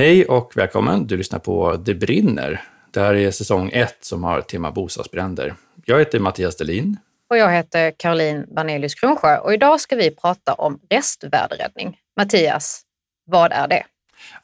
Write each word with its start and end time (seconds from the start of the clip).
Hej 0.00 0.24
och 0.24 0.52
välkommen! 0.56 1.06
Du 1.06 1.16
lyssnar 1.16 1.38
på 1.38 1.76
Det 1.76 1.94
brinner. 1.94 2.62
Det 2.90 3.00
här 3.00 3.14
är 3.14 3.30
säsong 3.30 3.70
ett 3.72 3.96
som 4.00 4.24
har 4.24 4.40
tema 4.40 4.70
bostadsbränder. 4.70 5.54
Jag 5.84 5.98
heter 5.98 6.18
Mattias 6.18 6.56
Delin. 6.56 6.96
Och 7.30 7.36
jag 7.36 7.52
heter 7.52 7.92
Caroline 7.96 8.46
Vanelius 8.50 8.94
Kronsjö 8.94 9.38
och 9.38 9.54
idag 9.54 9.80
ska 9.80 9.96
vi 9.96 10.10
prata 10.10 10.54
om 10.54 10.80
restvärderäddning. 10.90 11.98
Mattias, 12.16 12.82
vad 13.26 13.52
är 13.52 13.68
det? 13.68 13.82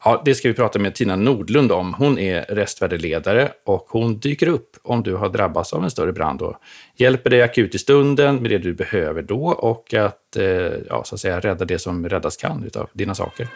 Ja, 0.05 0.23
det 0.25 0.35
ska 0.35 0.49
vi 0.49 0.55
prata 0.55 0.79
med 0.79 0.95
Tina 0.95 1.17
Nordlund 1.17 1.73
om. 1.73 1.95
Hon 1.95 2.19
är 2.19 2.43
restvärdeledare 2.43 3.53
och 3.65 3.87
hon 3.89 4.19
dyker 4.19 4.49
upp 4.49 4.77
om 4.83 5.03
du 5.03 5.15
har 5.15 5.29
drabbats 5.29 5.73
av 5.73 5.85
en 5.85 5.91
större 5.91 6.13
brand 6.13 6.43
och 6.43 6.57
hjälper 6.97 7.31
dig 7.31 7.43
akut 7.43 7.75
i 7.75 7.79
stunden 7.79 8.37
med 8.37 8.51
det 8.51 8.59
du 8.59 8.75
behöver 8.75 9.23
då 9.23 9.47
och 9.47 9.95
att, 9.95 10.37
eh, 10.37 10.45
ja, 10.89 11.05
så 11.05 11.15
att 11.15 11.21
säga, 11.21 11.41
rädda 11.41 11.65
det 11.65 11.79
som 11.79 12.09
räddas 12.09 12.37
kan 12.37 12.71
av 12.75 12.89
dina 12.93 13.15
saker. 13.15 13.49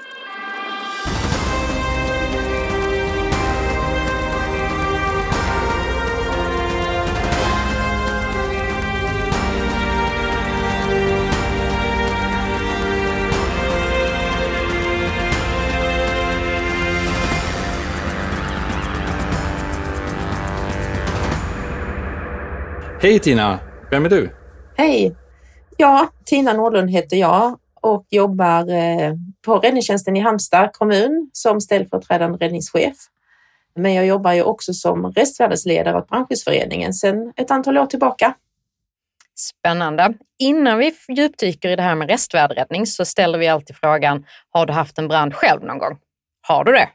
Hej 23.03 23.19
Tina! 23.19 23.59
Vem 23.91 24.05
är 24.05 24.09
du? 24.09 24.31
Hej! 24.77 25.17
Ja, 25.77 26.09
Tina 26.25 26.53
Nordlund 26.53 26.91
heter 26.91 27.17
jag 27.17 27.59
och 27.81 28.07
jobbar 28.11 28.71
eh, 28.71 29.13
på 29.45 29.59
räddningstjänsten 29.59 30.17
i 30.17 30.21
Halmstad 30.21 30.73
kommun 30.73 31.31
som 31.33 31.61
ställföreträdande 31.61 32.39
räddningschef. 32.39 32.97
Men 33.77 33.95
jag 33.95 34.07
jobbar 34.07 34.33
ju 34.33 34.43
också 34.43 34.73
som 34.73 35.13
restvärdesledare 35.13 35.99
åt 35.99 36.09
Brandskyddsföreningen 36.09 36.95
sedan 36.95 37.33
ett 37.37 37.51
antal 37.51 37.79
år 37.79 37.87
tillbaka. 37.87 38.35
Spännande. 39.37 40.15
Innan 40.39 40.79
vi 40.79 40.95
djupdyker 41.09 41.69
i 41.69 41.77
det 41.77 41.83
här 41.83 41.95
med 41.95 42.11
restvärderäddning 42.11 42.87
så 42.87 43.05
ställer 43.05 43.39
vi 43.39 43.49
alltid 43.49 43.77
frågan, 43.77 44.25
har 44.51 44.67
du 44.67 44.73
haft 44.73 44.99
en 44.99 45.09
brand 45.09 45.35
själv 45.35 45.65
någon 45.65 45.79
gång? 45.79 45.99
Har 46.49 46.65
du 46.65 46.73
det? 46.73 46.89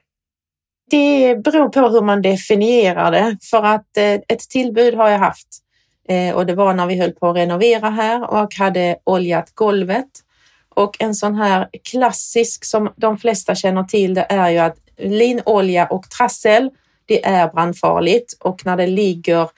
Det 0.92 1.44
beror 1.44 1.70
på 1.70 1.80
hur 1.80 2.02
man 2.02 2.22
definierar 2.22 3.12
det, 3.12 3.38
för 3.52 3.64
att 3.64 3.98
eh, 3.98 4.14
ett 4.14 4.50
tillbud 4.50 4.94
har 4.94 5.10
jag 5.10 5.20
haft. 5.20 5.65
Eh, 6.10 6.36
och 6.36 6.46
det 6.46 6.56
var 6.56 6.74
när 6.74 6.86
vi 6.86 7.00
höll 7.00 7.12
på 7.12 7.30
att 7.30 7.36
renovera 7.36 7.90
här 7.90 8.32
och 8.32 8.56
hade 8.56 8.98
oljat 9.04 9.52
golvet. 9.54 10.10
Och 10.70 10.96
en 11.00 11.16
sån 11.16 11.36
här 11.36 11.70
klassisk 11.92 12.66
som 12.66 12.94
de 12.96 13.18
flesta 13.18 13.56
känner 13.56 13.84
till, 13.84 14.14
det 14.14 14.26
är 14.30 14.50
ju 14.50 14.58
att 14.58 14.78
linolja 14.98 15.86
och 15.86 16.10
trassel, 16.10 16.70
det 17.06 17.26
är 17.26 17.48
brandfarligt 17.48 18.38
och 18.40 18.66
när 18.66 18.78
det 18.78 18.88
ligger 18.88 19.50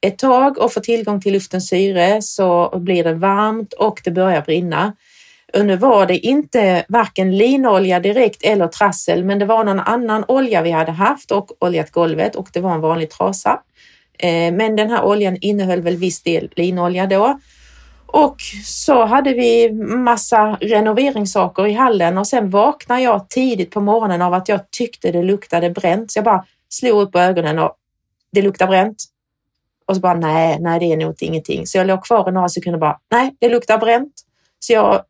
ett 0.00 0.18
tag 0.18 0.58
och 0.58 0.72
får 0.72 0.80
tillgång 0.80 1.20
till 1.20 1.32
luftens 1.32 1.68
syre 1.68 2.22
så 2.22 2.78
blir 2.78 3.04
det 3.04 3.14
varmt 3.14 3.72
och 3.72 4.00
det 4.04 4.10
börjar 4.10 4.42
brinna. 4.42 4.92
Och 5.54 5.66
nu 5.66 5.76
var 5.76 6.06
det 6.06 6.18
inte 6.18 6.84
varken 6.88 7.36
linolja 7.36 8.00
direkt 8.00 8.42
eller 8.42 8.66
trassel, 8.66 9.24
men 9.24 9.38
det 9.38 9.44
var 9.44 9.64
någon 9.64 9.80
annan 9.80 10.24
olja 10.28 10.62
vi 10.62 10.70
hade 10.70 10.92
haft 10.92 11.30
och 11.30 11.50
oljat 11.58 11.90
golvet 11.90 12.36
och 12.36 12.48
det 12.52 12.60
var 12.60 12.74
en 12.74 12.80
vanlig 12.80 13.10
trasa. 13.10 13.60
Eh, 14.22 14.52
men 14.52 14.76
den 14.76 14.90
här 14.90 15.04
oljan 15.04 15.36
innehöll 15.40 15.82
väl 15.82 15.96
viss 15.96 16.22
del 16.22 16.50
linolja 16.56 17.06
då. 17.06 17.38
Och 18.06 18.36
så 18.64 19.04
hade 19.04 19.32
vi 19.34 19.72
massa 19.82 20.56
renoveringssaker 20.60 21.66
i 21.66 21.72
hallen 21.72 22.18
och 22.18 22.26
sen 22.26 22.50
vaknade 22.50 23.00
jag 23.00 23.28
tidigt 23.28 23.70
på 23.70 23.80
morgonen 23.80 24.22
av 24.22 24.34
att 24.34 24.48
jag 24.48 24.70
tyckte 24.70 25.12
det 25.12 25.22
luktade 25.22 25.70
bränt. 25.70 26.12
Så 26.12 26.18
jag 26.18 26.24
bara 26.24 26.44
slog 26.68 27.02
upp 27.02 27.16
ögonen 27.16 27.58
och 27.58 27.72
det 28.32 28.42
luktar 28.42 28.66
bränt. 28.66 29.04
Och 29.86 29.94
så 29.94 30.00
bara 30.00 30.14
nej, 30.14 30.56
nej, 30.60 30.80
det 30.80 30.92
är 30.92 30.96
nog 30.96 31.14
ingenting. 31.20 31.66
Så 31.66 31.78
jag 31.78 31.86
låg 31.86 32.04
kvar 32.04 32.28
i 32.28 32.32
några 32.32 32.48
sekunder 32.48 32.76
och 32.76 32.80
bara 32.80 32.98
nej, 33.10 33.36
det 33.38 33.48
luktar 33.48 33.78
bränt. 33.78 34.12
Så 34.58 34.72
jag 34.72 35.02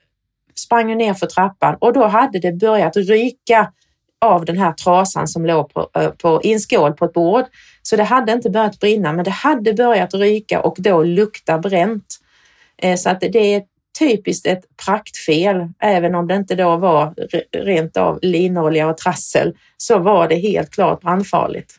sprang 0.55 0.97
ner 0.97 1.15
för 1.15 1.27
trappan 1.27 1.77
och 1.81 1.93
då 1.93 2.07
hade 2.07 2.39
det 2.39 2.53
börjat 2.53 2.97
ryka 2.97 3.73
av 4.21 4.45
den 4.45 4.59
här 4.59 4.73
trasan 4.73 5.29
som 5.29 5.47
låg 5.47 5.75
på, 5.75 5.91
eh, 5.95 6.11
på, 6.11 6.41
i 6.43 6.53
en 6.53 6.61
skål 6.61 6.93
på 6.93 7.05
ett 7.05 7.13
bord. 7.13 7.45
Så 7.91 7.97
det 7.97 8.03
hade 8.03 8.33
inte 8.33 8.51
börjat 8.51 8.81
brinna, 8.81 9.13
men 9.13 9.25
det 9.25 9.31
hade 9.31 9.73
börjat 9.75 10.15
ryka 10.15 10.61
och 10.61 10.77
då 10.79 11.03
lukta 11.03 11.59
bränt. 11.59 12.17
Eh, 12.83 12.97
så 12.97 13.11
att 13.11 13.21
det 13.21 13.55
är 13.55 13.63
typiskt 13.99 14.47
ett 14.47 14.65
praktfel. 14.87 15.69
Även 15.79 16.15
om 16.15 16.27
det 16.27 16.35
inte 16.35 16.55
då 16.55 16.77
var 16.77 17.15
rent 17.65 17.97
av 17.97 18.19
linolja 18.23 18.89
och 18.89 18.97
trassel 18.97 19.57
så 19.77 19.99
var 19.99 20.29
det 20.29 20.35
helt 20.35 20.71
klart 20.71 21.01
brandfarligt. 21.01 21.73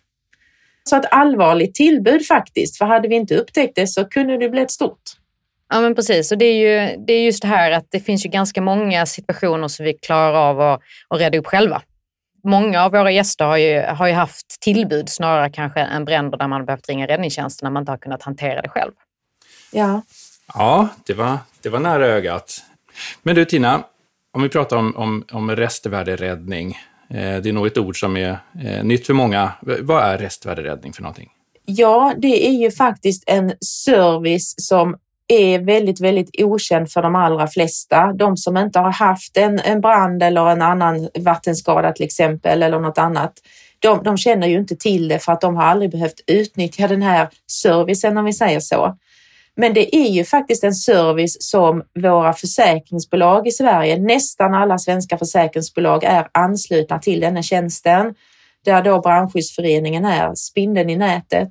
Så 0.84 0.96
ett 0.96 1.06
allvarligt 1.12 1.76
tillbud 1.76 2.26
faktiskt, 2.26 2.78
för 2.78 2.86
hade 2.86 3.08
vi 3.08 3.16
inte 3.16 3.36
upptäckt 3.36 3.76
det 3.76 3.88
så 3.88 4.06
kunde 4.06 4.38
det 4.38 4.50
blivit 4.50 4.72
stort. 4.72 5.02
Ja 5.70 5.82
men 5.82 5.96
precis 5.96 6.32
och 6.32 6.38
det 6.38 6.46
är 6.46 6.56
ju 6.56 6.98
det 7.06 7.14
är 7.14 7.22
just 7.22 7.42
det 7.42 7.48
här 7.48 7.72
att 7.72 7.88
det 7.90 8.00
finns 8.00 8.26
ju 8.26 8.30
ganska 8.30 8.62
många 8.62 9.06
situationer 9.06 9.68
som 9.68 9.86
vi 9.86 9.94
klarar 9.94 10.34
av 10.34 10.62
att, 10.62 10.82
att 11.08 11.20
reda 11.20 11.38
upp 11.38 11.48
själva 11.48 11.82
många 12.44 12.84
av 12.84 12.92
våra 12.92 13.12
gäster 13.12 13.46
har 13.46 13.58
ju, 13.58 13.82
har 13.82 14.08
ju 14.08 14.14
haft 14.14 14.62
tillbud 14.62 15.10
snarare 15.10 15.50
kanske 15.50 15.80
än 15.80 16.06
bränder 16.06 16.38
där 16.38 16.48
man 16.48 16.66
behövt 16.66 16.90
ringa 16.90 17.08
räddningstjänsten 17.08 17.66
när 17.66 17.72
man 17.72 17.82
inte 17.82 17.92
har 17.92 17.98
kunnat 17.98 18.24
hantera 18.24 18.62
det 18.62 18.70
själv. 18.70 18.92
Ja. 19.72 20.02
Ja, 20.54 20.88
det 21.06 21.14
var, 21.14 21.38
det 21.62 21.70
var 21.70 21.80
nära 21.80 22.06
ögat. 22.06 22.64
Men 23.24 23.36
du 23.36 23.46
Tina, 23.46 23.84
om 24.32 24.42
vi 24.42 24.50
pratar 24.50 24.78
om, 24.78 24.96
om, 24.96 25.26
om 25.32 25.52
restvärderäddning. 25.52 26.78
Eh, 27.10 27.42
det 27.42 27.50
är 27.50 27.54
nog 27.54 27.68
ett 27.68 27.78
ord 27.78 28.00
som 28.00 28.18
är 28.18 28.38
eh, 28.64 28.84
nytt 28.84 29.08
för 29.08 29.14
många. 29.14 29.52
Vad 29.62 30.04
är 30.04 30.18
restvärderäddning 30.18 30.94
för 30.94 31.02
någonting? 31.02 31.30
Ja, 31.66 32.14
det 32.18 32.48
är 32.48 32.52
ju 32.52 32.72
faktiskt 32.72 33.24
en 33.28 33.54
service 33.66 34.54
som 34.58 34.98
är 35.34 35.60
väldigt, 35.60 36.02
väldigt 36.02 36.42
okänd 36.42 36.92
för 36.92 37.02
de 37.02 37.16
allra 37.16 37.48
flesta. 37.48 38.14
De 38.14 38.38
som 38.38 38.58
inte 38.58 38.80
har 38.80 38.92
haft 38.92 39.38
en, 39.38 39.60
en 39.60 39.82
brand 39.82 40.24
eller 40.24 40.50
en 40.50 40.62
annan 40.62 41.10
vattenskada 41.20 41.92
till 41.92 42.06
exempel 42.06 42.64
eller 42.64 42.80
något 42.80 42.98
annat. 42.98 43.34
De, 43.80 44.04
de 44.04 44.18
känner 44.18 44.48
ju 44.48 44.58
inte 44.58 44.76
till 44.76 45.08
det 45.08 45.20
för 45.20 45.32
att 45.32 45.42
de 45.42 45.56
har 45.56 45.64
aldrig 45.64 45.92
behövt 45.92 46.20
utnyttja 46.28 46.88
den 46.88 47.02
här 47.02 47.30
servicen 47.48 48.18
om 48.18 48.26
vi 48.26 48.34
säger 48.34 48.60
så. 48.60 48.98
Men 49.56 49.74
det 49.74 49.96
är 49.96 50.10
ju 50.10 50.24
faktiskt 50.24 50.64
en 50.64 50.74
service 50.74 51.38
som 51.40 51.84
våra 52.00 52.34
försäkringsbolag 52.34 53.48
i 53.48 53.52
Sverige, 53.52 53.98
nästan 53.98 54.54
alla 54.54 54.78
svenska 54.78 55.18
försäkringsbolag 55.18 56.04
är 56.04 56.28
anslutna 56.32 57.00
till 57.00 57.20
denna 57.20 57.42
tjänsten, 57.42 58.16
där 58.66 58.82
då 58.82 59.02
Brandskyddsföreningen 59.02 60.06
är 60.06 60.36
spindeln 60.36 60.90
i 60.90 60.96
nätet 60.96 61.50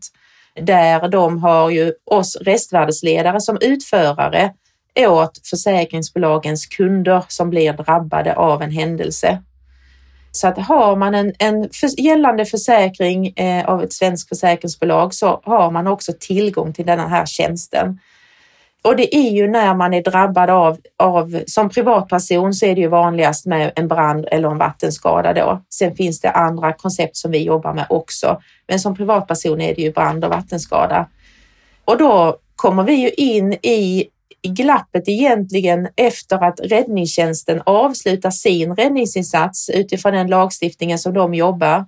där 0.54 1.08
de 1.08 1.42
har 1.42 1.70
ju 1.70 1.92
oss 2.04 2.36
restvärdesledare 2.36 3.40
som 3.40 3.58
utförare 3.60 4.52
åt 4.98 5.40
försäkringsbolagens 5.50 6.66
kunder 6.66 7.24
som 7.28 7.50
blir 7.50 7.72
drabbade 7.72 8.34
av 8.34 8.62
en 8.62 8.70
händelse. 8.70 9.42
Så 10.32 10.48
att 10.48 10.58
har 10.58 10.96
man 10.96 11.14
en, 11.14 11.34
en 11.38 11.68
för, 11.72 12.00
gällande 12.00 12.44
försäkring 12.44 13.26
eh, 13.26 13.64
av 13.64 13.82
ett 13.82 13.92
svenskt 13.92 14.28
försäkringsbolag 14.28 15.14
så 15.14 15.40
har 15.44 15.70
man 15.70 15.86
också 15.86 16.12
tillgång 16.20 16.72
till 16.72 16.86
den 16.86 17.00
här 17.00 17.26
tjänsten. 17.26 17.98
Och 18.82 18.96
det 18.96 19.16
är 19.16 19.30
ju 19.30 19.48
när 19.48 19.74
man 19.74 19.94
är 19.94 20.02
drabbad 20.02 20.50
av, 20.50 20.78
av, 20.96 21.42
som 21.46 21.68
privatperson 21.68 22.54
så 22.54 22.66
är 22.66 22.74
det 22.74 22.80
ju 22.80 22.88
vanligast 22.88 23.46
med 23.46 23.72
en 23.76 23.88
brand 23.88 24.26
eller 24.30 24.50
en 24.50 24.58
vattenskada 24.58 25.32
då. 25.32 25.62
Sen 25.70 25.96
finns 25.96 26.20
det 26.20 26.30
andra 26.30 26.72
koncept 26.72 27.16
som 27.16 27.30
vi 27.30 27.42
jobbar 27.42 27.74
med 27.74 27.86
också. 27.88 28.40
Men 28.68 28.80
som 28.80 28.96
privatperson 28.96 29.60
är 29.60 29.74
det 29.74 29.82
ju 29.82 29.92
brand 29.92 30.24
och 30.24 30.30
vattenskada. 30.30 31.08
Och 31.84 31.98
då 31.98 32.36
kommer 32.56 32.82
vi 32.82 32.94
ju 32.94 33.10
in 33.10 33.52
i 33.52 34.08
glappet 34.42 35.08
egentligen 35.08 35.88
efter 35.96 36.44
att 36.44 36.60
räddningstjänsten 36.60 37.62
avslutar 37.66 38.30
sin 38.30 38.76
räddningsinsats 38.76 39.70
utifrån 39.70 40.12
den 40.12 40.26
lagstiftningen 40.26 40.98
som 40.98 41.14
de 41.14 41.34
jobbar. 41.34 41.86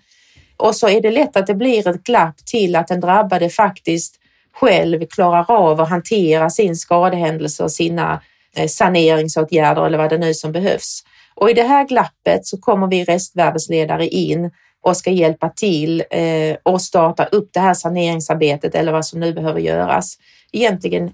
Och 0.57 0.77
så 0.77 0.89
är 0.89 1.01
det 1.01 1.11
lätt 1.11 1.37
att 1.37 1.47
det 1.47 1.55
blir 1.55 1.89
ett 1.89 2.03
glapp 2.03 2.37
till 2.47 2.77
att 2.77 2.89
den 2.89 3.01
drabbade 3.01 3.49
faktiskt 3.49 4.22
själv 4.55 5.07
klarar 5.07 5.51
av 5.51 5.81
att 5.81 5.91
hantera 5.91 6.51
sin 6.51 6.77
skadehändelse 6.77 7.65
och 7.65 7.73
sina 7.73 8.23
eh, 8.57 8.67
saneringsåtgärder 8.67 9.87
eller 9.87 9.99
vad 9.99 10.11
det 10.11 10.19
nu 10.19 10.35
som 10.35 10.53
behövs. 10.53 11.03
Och 11.35 11.51
i 11.51 11.53
det 11.53 11.63
här 11.63 11.89
glappet 11.89 12.47
så 12.47 12.59
kommer 12.59 12.87
vi 12.87 13.05
restvärdesledare 13.05 14.07
in 14.07 14.51
och 14.83 14.97
ska 14.97 15.11
hjälpa 15.11 15.49
till 15.49 16.05
eh, 16.11 16.57
och 16.63 16.83
starta 16.83 17.25
upp 17.25 17.51
det 17.53 17.61
här 17.61 17.75
saneringsarbetet 17.75 18.75
eller 18.75 18.93
vad 18.93 19.07
som 19.07 19.21
nu 19.21 19.33
behöver 19.33 19.61
göras. 19.61 20.17
Egentligen 20.53 21.11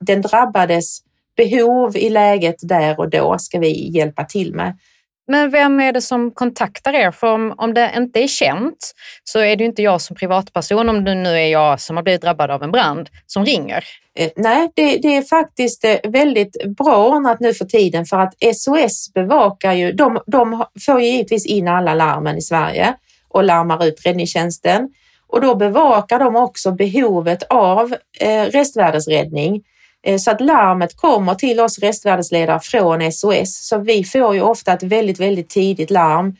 den 0.00 0.22
drabbades 0.22 0.98
behov 1.36 1.96
i 1.96 2.10
läget 2.10 2.56
där 2.62 3.00
och 3.00 3.10
då 3.10 3.38
ska 3.38 3.58
vi 3.58 3.90
hjälpa 3.96 4.24
till 4.24 4.54
med. 4.54 4.78
Men 5.26 5.50
vem 5.50 5.80
är 5.80 5.92
det 5.92 6.00
som 6.00 6.30
kontaktar 6.30 6.92
er? 6.92 7.10
För 7.10 7.26
om, 7.26 7.54
om 7.56 7.74
det 7.74 7.92
inte 7.96 8.20
är 8.20 8.28
känt 8.28 8.94
så 9.24 9.38
är 9.38 9.56
det 9.56 9.64
ju 9.64 9.68
inte 9.68 9.82
jag 9.82 10.00
som 10.00 10.16
privatperson, 10.16 10.88
om 10.88 11.04
det 11.04 11.14
nu 11.14 11.28
är 11.28 11.46
jag 11.46 11.80
som 11.80 11.96
har 11.96 12.02
blivit 12.02 12.22
drabbad 12.22 12.50
av 12.50 12.62
en 12.62 12.70
brand, 12.70 13.10
som 13.26 13.44
ringer. 13.44 13.84
Eh, 14.18 14.30
nej, 14.36 14.70
det, 14.74 14.96
det, 14.96 15.16
är 15.16 15.22
faktiskt 15.22 15.84
eh, 15.84 15.96
väldigt 16.04 16.76
bra 16.76 17.06
ordnat 17.06 17.40
nu 17.40 17.54
för 17.54 17.64
tiden 17.64 18.04
för 18.04 18.18
att 18.20 18.34
SOS 18.54 19.12
bevakar 19.14 19.72
ju, 19.72 19.92
de, 19.92 20.18
de 20.26 20.64
får 20.86 21.00
ju 21.00 21.06
givetvis 21.06 21.46
in 21.46 21.68
alla 21.68 21.94
larmen 21.94 22.36
i 22.36 22.42
Sverige 22.42 22.94
och 23.28 23.44
larmar 23.44 23.86
ut 23.86 24.06
räddningstjänsten 24.06 24.88
och 25.26 25.40
då 25.40 25.54
bevakar 25.54 26.18
de 26.18 26.36
också 26.36 26.72
behovet 26.72 27.42
av 27.42 27.94
eh, 28.20 28.42
restvärdesräddning 28.42 29.62
Eh, 30.04 30.18
så 30.18 30.30
att 30.30 30.40
larmet 30.40 30.96
kommer 30.96 31.34
till 31.34 31.60
oss 31.60 31.78
restvärdesledare 31.78 32.60
från 32.60 33.12
SOS. 33.12 33.68
Så 33.68 33.78
vi 33.78 34.04
får 34.04 34.34
ju 34.34 34.40
ofta 34.40 34.72
ett 34.72 34.82
väldigt, 34.82 35.20
väldigt 35.20 35.50
tidigt 35.50 35.90
larm. 35.90 36.36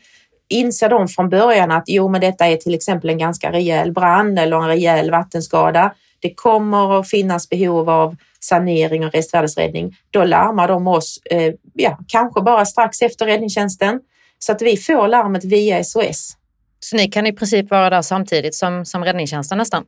Inser 0.49 0.89
de 0.89 1.07
från 1.07 1.29
början 1.29 1.71
att 1.71 1.83
jo, 1.87 2.09
men 2.09 2.21
detta 2.21 2.47
är 2.47 2.57
till 2.57 2.73
exempel 2.73 3.09
en 3.09 3.17
ganska 3.17 3.51
rejäl 3.51 3.91
brand 3.91 4.39
eller 4.39 4.57
en 4.57 4.67
rejäl 4.67 5.11
vattenskada. 5.11 5.93
Det 6.19 6.33
kommer 6.33 6.99
att 6.99 7.09
finnas 7.09 7.49
behov 7.49 7.89
av 7.89 8.15
sanering 8.39 9.05
och 9.05 9.13
restvärdesräddning. 9.13 9.95
Då 10.11 10.23
larmar 10.23 10.67
de 10.67 10.87
oss, 10.87 11.19
eh, 11.31 11.53
ja, 11.73 11.99
kanske 12.07 12.41
bara 12.41 12.65
strax 12.65 13.01
efter 13.01 13.25
räddningstjänsten 13.25 13.99
så 14.39 14.51
att 14.51 14.61
vi 14.61 14.77
får 14.77 15.07
larmet 15.07 15.43
via 15.43 15.83
SOS. 15.83 16.37
Så 16.79 16.95
ni 16.95 17.07
kan 17.07 17.27
i 17.27 17.33
princip 17.33 17.71
vara 17.71 17.89
där 17.89 18.01
samtidigt 18.01 18.55
som, 18.55 18.85
som 18.85 19.03
räddningstjänsten 19.03 19.57
nästan? 19.57 19.85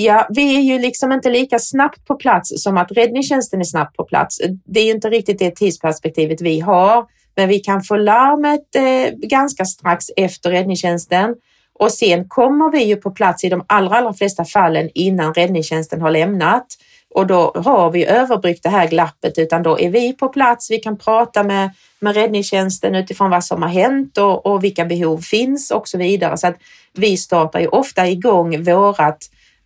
Ja, 0.00 0.26
vi 0.30 0.56
är 0.56 0.60
ju 0.60 0.78
liksom 0.78 1.12
inte 1.12 1.30
lika 1.30 1.58
snabbt 1.58 2.06
på 2.06 2.14
plats 2.14 2.62
som 2.62 2.76
att 2.76 2.92
räddningstjänsten 2.92 3.60
är 3.60 3.64
snabbt 3.64 3.96
på 3.96 4.04
plats. 4.04 4.40
Det 4.64 4.80
är 4.80 4.84
ju 4.84 4.90
inte 4.90 5.10
riktigt 5.10 5.38
det 5.38 5.50
tidsperspektivet 5.50 6.40
vi 6.40 6.60
har, 6.60 7.06
men 7.36 7.48
vi 7.48 7.58
kan 7.58 7.82
få 7.82 7.96
larmet 7.96 8.74
eh, 8.74 9.14
ganska 9.16 9.64
strax 9.64 10.04
efter 10.16 10.50
räddningstjänsten 10.50 11.34
och 11.78 11.92
sen 11.92 12.28
kommer 12.28 12.70
vi 12.70 12.84
ju 12.84 12.96
på 12.96 13.10
plats 13.10 13.44
i 13.44 13.48
de 13.48 13.64
allra, 13.66 13.96
allra 13.96 14.12
flesta 14.12 14.44
fallen 14.44 14.90
innan 14.94 15.34
räddningstjänsten 15.34 16.00
har 16.00 16.10
lämnat 16.10 16.66
och 17.14 17.26
då 17.26 17.52
har 17.54 17.90
vi 17.90 18.06
överbryggt 18.06 18.62
det 18.62 18.68
här 18.68 18.88
glappet 18.88 19.38
utan 19.38 19.62
då 19.62 19.80
är 19.80 19.90
vi 19.90 20.12
på 20.12 20.28
plats. 20.28 20.70
Vi 20.70 20.78
kan 20.78 20.98
prata 20.98 21.42
med, 21.42 21.70
med 22.00 22.14
räddningstjänsten 22.14 22.94
utifrån 22.94 23.30
vad 23.30 23.44
som 23.44 23.62
har 23.62 23.70
hänt 23.70 24.18
och, 24.18 24.46
och 24.46 24.64
vilka 24.64 24.84
behov 24.84 25.18
finns 25.18 25.70
och 25.70 25.88
så 25.88 25.98
vidare. 25.98 26.36
Så 26.36 26.46
att 26.46 26.56
vi 26.94 27.16
startar 27.16 27.60
ju 27.60 27.68
ofta 27.68 28.08
igång 28.08 28.62
vårat 28.62 29.18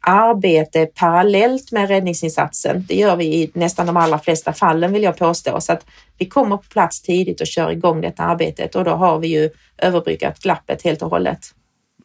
arbete 0.03 0.87
parallellt 0.87 1.73
med 1.73 1.89
räddningsinsatsen. 1.89 2.85
Det 2.89 2.95
gör 2.95 3.17
vi 3.17 3.25
i 3.25 3.51
nästan 3.55 3.87
de 3.87 3.97
allra 3.97 4.19
flesta 4.19 4.53
fallen 4.53 4.93
vill 4.93 5.03
jag 5.03 5.17
påstå. 5.17 5.61
Så 5.61 5.73
att 5.73 5.87
vi 6.19 6.29
kommer 6.29 6.57
på 6.57 6.63
plats 6.63 7.03
tidigt 7.03 7.41
och 7.41 7.47
kör 7.47 7.71
igång 7.71 8.01
detta 8.01 8.23
arbetet 8.23 8.75
och 8.75 8.85
då 8.85 8.91
har 8.91 9.19
vi 9.19 9.29
ju 9.29 9.51
överbryggat 9.79 10.39
glappet 10.39 10.83
helt 10.83 11.03
och 11.03 11.11
hållet. 11.11 11.39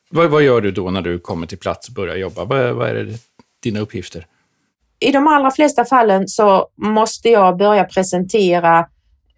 Vad, 0.09 0.29
vad 0.29 0.43
gör 0.43 0.61
du 0.61 0.71
då 0.71 0.91
när 0.91 1.01
du 1.01 1.19
kommer 1.19 1.47
till 1.47 1.57
plats 1.57 1.87
och 1.87 1.93
börjar 1.93 2.15
jobba? 2.15 2.45
Vad, 2.45 2.75
vad 2.75 2.89
är 2.89 2.93
det, 2.93 3.17
dina 3.63 3.79
uppgifter? 3.79 4.25
I 4.99 5.11
de 5.11 5.27
allra 5.27 5.51
flesta 5.51 5.85
fallen 5.85 6.27
så 6.27 6.67
måste 6.75 7.29
jag 7.29 7.57
börja 7.57 7.83
presentera 7.83 8.87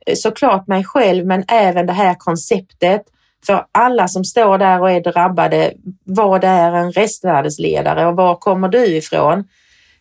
eh, 0.06 0.16
såklart 0.16 0.68
mig 0.68 0.84
själv 0.84 1.26
men 1.26 1.44
även 1.48 1.86
det 1.86 1.94
här 1.94 2.16
konceptet 2.16 3.02
för 3.46 3.66
alla 3.72 4.08
som 4.08 4.24
står 4.24 4.58
där 4.58 4.82
och 4.82 4.92
är 4.92 5.02
drabbade, 5.02 5.74
vad 6.04 6.44
är 6.44 6.72
en 6.72 6.92
restvärdesledare 6.92 8.08
och 8.08 8.16
var 8.16 8.36
kommer 8.36 8.68
du 8.68 8.86
ifrån? 8.86 9.44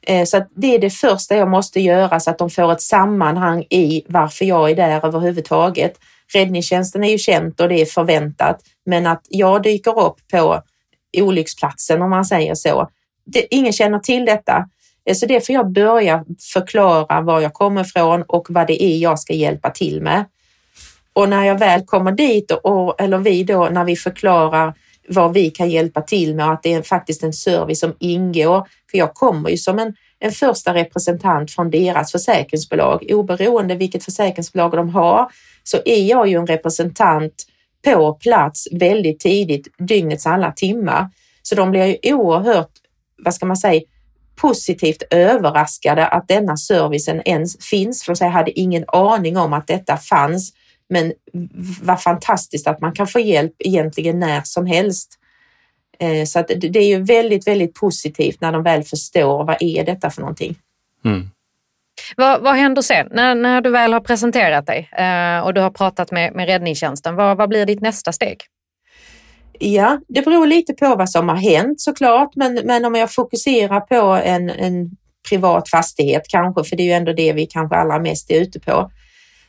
Eh, 0.02 0.25
så 0.25 0.38
så 0.38 0.44
det 0.56 0.75
är 0.75 0.79
det 0.79 0.90
första 0.90 1.37
jag 1.37 1.49
måste 1.49 1.81
göra 1.81 2.20
så 2.20 2.31
att 2.31 2.38
de 2.38 2.50
får 2.50 2.73
ett 2.73 2.82
sammanhang 2.82 3.62
i 3.70 4.05
varför 4.08 4.44
jag 4.44 4.70
är 4.70 4.76
där 4.76 5.06
överhuvudtaget. 5.06 5.99
Räddningstjänsten 6.35 7.05
är 7.05 7.11
ju 7.11 7.19
känt 7.19 7.61
och 7.61 7.69
det 7.69 7.81
är 7.81 7.87
förväntat, 7.87 8.61
men 8.87 9.06
att 9.06 9.23
jag 9.29 9.62
dyker 9.62 10.00
upp 10.00 10.17
på 10.32 10.62
olycksplatsen 11.17 12.02
om 12.02 12.11
man 12.11 12.25
säger 12.25 12.55
så. 12.55 12.88
Det, 13.25 13.55
ingen 13.55 13.73
känner 13.73 13.99
till 13.99 14.25
detta. 14.25 14.69
Eh, 15.06 15.14
så 15.14 15.26
det 15.26 15.46
får 15.46 15.55
jag 15.55 15.73
börja 15.73 16.25
förklara 16.52 17.20
var 17.20 17.40
jag 17.40 17.52
kommer 17.52 17.81
ifrån 17.81 18.23
och 18.23 18.46
vad 18.50 18.67
det 18.67 18.82
är 18.82 18.99
jag 18.99 19.19
ska 19.19 19.32
hjälpa 19.32 19.70
till 19.70 20.02
med. 20.02 20.25
Och 21.19 21.29
när 21.29 21.44
jag 21.44 21.59
väl 21.59 21.85
kommer 21.85 22.12
dit, 22.12 22.50
och, 22.50 23.00
eller 23.00 23.19
vi 23.19 23.44
då, 23.44 23.69
när 23.69 23.85
vi 23.85 23.97
förklarar 23.97 24.75
vad 25.09 25.32
vi 25.32 25.50
kan 25.50 25.70
hjälpa 25.70 26.03
till 26.03 26.35
med 26.35 26.47
och 26.47 26.53
att 26.53 26.62
det 26.62 26.75
är 26.75 26.82
faktiskt 26.82 27.23
en 27.23 27.32
service 27.32 27.81
som 27.81 27.94
ingår. 27.99 28.69
För 28.91 28.99
jag 28.99 29.15
kommer 29.15 29.50
ju 29.50 29.56
som 29.56 29.79
en, 29.79 29.94
en 30.19 30.32
första 30.32 30.75
representant 30.75 31.50
från 31.50 31.70
deras 31.70 32.12
försäkringsbolag. 32.12 33.06
Oberoende 33.11 33.75
vilket 33.75 34.05
försäkringsbolag 34.05 34.70
de 34.73 34.88
har 34.88 35.31
så 35.65 35.79
är 35.85 36.05
jag 36.05 36.29
ju 36.29 36.37
en 36.37 36.47
representant 36.47 37.44
på 37.85 38.14
plats 38.14 38.69
väldigt 38.73 39.21
tidigt, 39.21 39.69
dygnets 39.79 40.26
alla 40.26 40.53
timmar. 40.53 41.09
Så 41.43 41.55
de 41.55 41.71
blir 41.71 41.85
ju 41.87 42.14
oerhört, 42.14 42.71
vad 43.25 43.35
ska 43.35 43.47
man 43.47 43.56
säga, 43.56 43.81
positivt 44.37 45.03
överraskade 45.11 46.06
att 46.06 46.29
denna 46.29 46.56
servicen 46.56 47.23
ens 47.25 47.64
finns. 47.64 48.05
För 48.05 48.17
jag 48.21 48.31
hade 48.31 48.61
ingen 48.61 48.85
aning 48.88 49.37
om 49.37 49.53
att 49.53 49.67
detta 49.67 49.97
fanns 49.97 50.53
men 50.88 51.12
vad 51.82 52.02
fantastiskt 52.02 52.67
att 52.67 52.81
man 52.81 52.93
kan 52.93 53.06
få 53.06 53.20
hjälp 53.20 53.55
egentligen 53.58 54.19
när 54.19 54.40
som 54.44 54.67
helst. 54.67 55.19
Eh, 55.99 56.25
så 56.25 56.38
att 56.38 56.49
det 56.49 56.79
är 56.79 56.88
ju 56.88 57.02
väldigt, 57.02 57.46
väldigt 57.46 57.75
positivt 57.75 58.40
när 58.40 58.52
de 58.52 58.62
väl 58.62 58.82
förstår 58.82 59.44
vad 59.44 59.56
är 59.61 59.85
detta 59.85 60.11
för 60.11 60.20
någonting. 60.20 60.58
Mm. 61.05 61.31
Vad, 62.17 62.43
vad 62.43 62.55
händer 62.55 62.82
sen 62.82 63.08
när, 63.11 63.35
när 63.35 63.61
du 63.61 63.70
väl 63.70 63.93
har 63.93 64.00
presenterat 64.00 64.67
dig 64.67 64.90
eh, 64.93 65.40
och 65.40 65.55
du 65.55 65.61
har 65.61 65.70
pratat 65.70 66.11
med, 66.11 66.35
med 66.35 66.46
räddningstjänsten? 66.46 67.17
Vad, 67.17 67.37
vad 67.37 67.49
blir 67.49 67.67
ditt 67.67 67.81
nästa 67.81 68.12
steg? 68.12 68.38
Ja, 69.58 70.00
det 70.08 70.23
beror 70.23 70.46
lite 70.46 70.75
på 70.75 70.94
vad 70.94 71.11
som 71.11 71.29
har 71.29 71.37
hänt 71.37 71.81
såklart, 71.81 72.37
men, 72.37 72.61
men 72.64 72.85
om 72.85 72.94
jag 72.94 73.12
fokuserar 73.12 73.81
på 73.81 74.20
en, 74.25 74.50
en 74.50 74.90
privat 75.29 75.69
fastighet 75.69 76.23
kanske, 76.29 76.64
för 76.64 76.76
det 76.76 76.82
är 76.82 76.85
ju 76.85 76.93
ändå 76.93 77.12
det 77.12 77.32
vi 77.32 77.46
kanske 77.46 77.76
allra 77.76 77.99
mest 77.99 78.31
är 78.31 78.40
ute 78.40 78.61
på, 78.61 78.90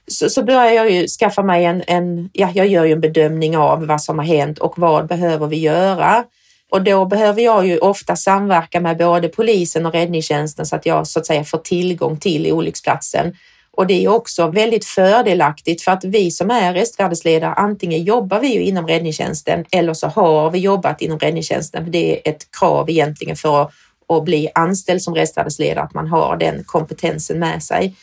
så, 0.10 0.30
så 0.30 0.44
börjar 0.44 0.72
jag 0.72 0.92
ju 0.92 1.08
skaffa 1.08 1.44
mig 1.44 1.66
en, 1.66 1.84
en, 1.88 2.30
ja, 2.34 2.50
jag 2.54 2.68
gör 2.68 2.86
ju 2.86 2.92
en 2.92 3.02
bedömning 3.02 3.58
av 3.58 3.86
vad 3.86 4.02
som 4.02 4.20
har 4.20 4.26
hänt 4.26 4.60
och 4.60 4.80
vad 4.80 5.08
behöver 5.08 5.48
vi 5.48 5.58
göra? 5.58 6.24
Och 6.72 6.84
då 6.84 7.06
behöver 7.06 7.42
jag 7.42 7.68
ju 7.68 7.78
ofta 7.78 8.16
samverka 8.16 8.80
med 8.80 8.98
både 8.98 9.28
polisen 9.28 9.86
och 9.86 9.94
räddningstjänsten 9.94 10.66
så 10.66 10.76
att 10.76 10.86
jag 10.86 11.08
så 11.08 11.20
att 11.20 11.26
säga 11.26 11.44
får 11.44 11.58
tillgång 11.58 12.18
till 12.18 12.52
olycksplatsen. 12.52 13.36
Och 13.72 13.88
det 13.88 14.06
är 14.06 14.08
också 14.08 14.48
väldigt 14.48 14.86
fördelaktigt 14.86 15.82
för 15.82 15.92
att 15.92 16.04
vi 16.04 16.32
som 16.32 16.52
är 16.52 16.74
restvärdesledare, 16.74 17.54
antingen 17.54 18.04
jobbar 18.04 18.40
vi 18.40 18.54
ju 18.54 18.64
inom 18.64 18.88
räddningstjänsten 18.88 19.66
eller 19.72 19.94
så 19.94 20.08
har 20.08 20.52
vi 20.52 20.60
jobbat 20.60 21.02
inom 21.02 21.20
räddningstjänsten. 21.20 21.92
Det 21.92 22.12
är 22.12 22.32
ett 22.32 22.52
krav 22.60 22.90
egentligen 22.90 23.36
för 23.36 23.62
att, 23.62 23.72
att 24.10 24.24
bli 24.24 24.50
anställd 24.56 25.02
som 25.02 25.16
restvärdesledare, 25.16 25.84
att 25.84 25.94
man 25.94 26.08
har 26.08 26.38
den 26.38 26.64
kompetensen 26.64 27.40
med 27.40 27.64
sig. 27.64 27.96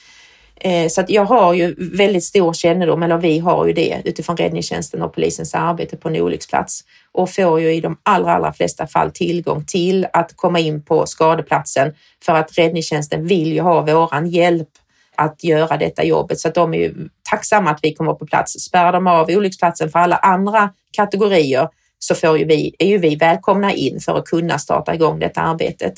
Eh, 0.60 0.88
så 0.88 1.00
att 1.00 1.10
jag 1.10 1.24
har 1.24 1.54
ju 1.54 1.74
väldigt 1.96 2.24
stor 2.24 2.52
kännedom, 2.52 3.02
eller 3.02 3.18
vi 3.18 3.38
har 3.38 3.66
ju 3.66 3.72
det 3.72 4.02
utifrån 4.04 4.36
räddningstjänsten 4.36 5.02
och 5.02 5.14
polisens 5.14 5.54
arbete 5.54 5.96
på 5.96 6.08
en 6.08 6.16
olycksplats 6.16 6.80
och 7.12 7.30
får 7.30 7.60
ju 7.60 7.74
i 7.74 7.80
de 7.80 7.98
allra, 8.02 8.32
allra 8.32 8.52
flesta 8.52 8.86
fall 8.86 9.10
tillgång 9.10 9.64
till 9.64 10.06
att 10.12 10.36
komma 10.36 10.58
in 10.58 10.82
på 10.82 11.06
skadeplatsen 11.06 11.94
för 12.24 12.32
att 12.32 12.58
räddningstjänsten 12.58 13.26
vill 13.26 13.52
ju 13.52 13.60
ha 13.60 13.80
våran 13.80 14.26
hjälp 14.26 14.68
att 15.16 15.44
göra 15.44 15.76
detta 15.76 16.04
jobbet 16.04 16.40
så 16.40 16.48
att 16.48 16.54
de 16.54 16.74
är 16.74 16.78
ju 16.78 17.08
tacksamma 17.30 17.70
att 17.70 17.80
vi 17.82 17.94
kommer 17.94 18.14
på 18.14 18.26
plats. 18.26 18.52
Spärrar 18.52 18.92
de 18.92 19.06
av 19.06 19.30
olycksplatsen 19.30 19.90
för 19.90 19.98
alla 19.98 20.16
andra 20.16 20.70
kategorier 20.92 21.68
så 21.98 22.14
får 22.14 22.38
ju 22.38 22.44
vi, 22.44 22.74
är 22.78 22.86
ju 22.86 22.98
vi 22.98 23.16
välkomna 23.16 23.72
in 23.72 24.00
för 24.00 24.18
att 24.18 24.24
kunna 24.24 24.58
starta 24.58 24.94
igång 24.94 25.18
detta 25.18 25.40
arbetet. 25.40 25.94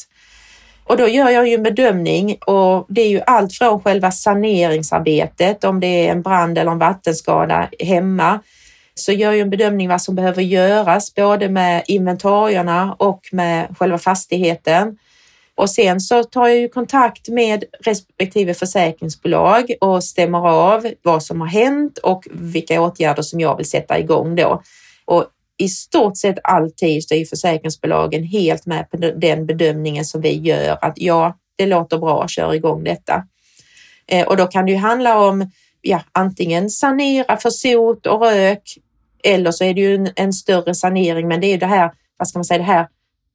Och 0.88 0.96
då 0.96 1.08
gör 1.08 1.30
jag 1.30 1.48
ju 1.48 1.54
en 1.54 1.62
bedömning 1.62 2.38
och 2.46 2.86
det 2.88 3.00
är 3.00 3.08
ju 3.08 3.20
allt 3.26 3.52
från 3.52 3.82
själva 3.82 4.10
saneringsarbetet, 4.10 5.64
om 5.64 5.80
det 5.80 5.86
är 5.86 6.12
en 6.12 6.22
brand 6.22 6.58
eller 6.58 6.70
en 6.70 6.78
vattenskada 6.78 7.68
hemma, 7.78 8.40
så 8.94 9.12
gör 9.12 9.32
jag 9.32 9.40
en 9.40 9.50
bedömning 9.50 9.88
vad 9.88 10.02
som 10.02 10.14
behöver 10.14 10.42
göras, 10.42 11.14
både 11.14 11.48
med 11.48 11.82
inventarierna 11.86 12.96
och 12.98 13.20
med 13.32 13.76
själva 13.78 13.98
fastigheten. 13.98 14.98
Och 15.54 15.70
sen 15.70 16.00
så 16.00 16.24
tar 16.24 16.48
jag 16.48 16.58
ju 16.58 16.68
kontakt 16.68 17.28
med 17.28 17.64
respektive 17.80 18.54
försäkringsbolag 18.54 19.72
och 19.80 20.04
stämmer 20.04 20.48
av 20.48 20.86
vad 21.02 21.22
som 21.22 21.40
har 21.40 21.48
hänt 21.48 21.98
och 21.98 22.24
vilka 22.30 22.80
åtgärder 22.80 23.22
som 23.22 23.40
jag 23.40 23.56
vill 23.56 23.70
sätta 23.70 23.98
igång 23.98 24.36
då. 24.36 24.62
Och 25.04 25.24
i 25.58 25.68
stort 25.68 26.16
sett 26.16 26.38
alltid 26.42 27.08
så 27.08 27.14
är 27.14 27.24
försäkringsbolagen 27.24 28.24
helt 28.24 28.66
med 28.66 28.90
på 28.90 28.96
den 28.96 29.46
bedömningen 29.46 30.04
som 30.04 30.20
vi 30.20 30.32
gör 30.32 30.78
att 30.84 30.94
ja, 30.96 31.38
det 31.56 31.66
låter 31.66 31.98
bra, 31.98 32.28
kör 32.28 32.54
igång 32.54 32.84
detta. 32.84 33.22
Eh, 34.06 34.26
och 34.26 34.36
då 34.36 34.46
kan 34.46 34.66
det 34.66 34.72
ju 34.72 34.78
handla 34.78 35.20
om 35.20 35.50
ja, 35.80 36.00
antingen 36.12 36.70
sanera 36.70 37.36
för 37.36 37.50
sot 37.50 38.06
och 38.06 38.20
rök 38.20 38.62
eller 39.24 39.50
så 39.50 39.64
är 39.64 39.74
det 39.74 39.80
ju 39.80 39.94
en, 39.94 40.10
en 40.16 40.32
större 40.32 40.74
sanering, 40.74 41.28
men 41.28 41.40
det 41.40 41.46
är 41.46 41.52
ju 41.52 41.56
det 41.58 41.66
här, 41.66 41.90
vad 42.16 42.28
ska 42.28 42.38
man 42.38 42.44
säga, 42.44 42.58
det 42.58 42.64
här 42.64 42.86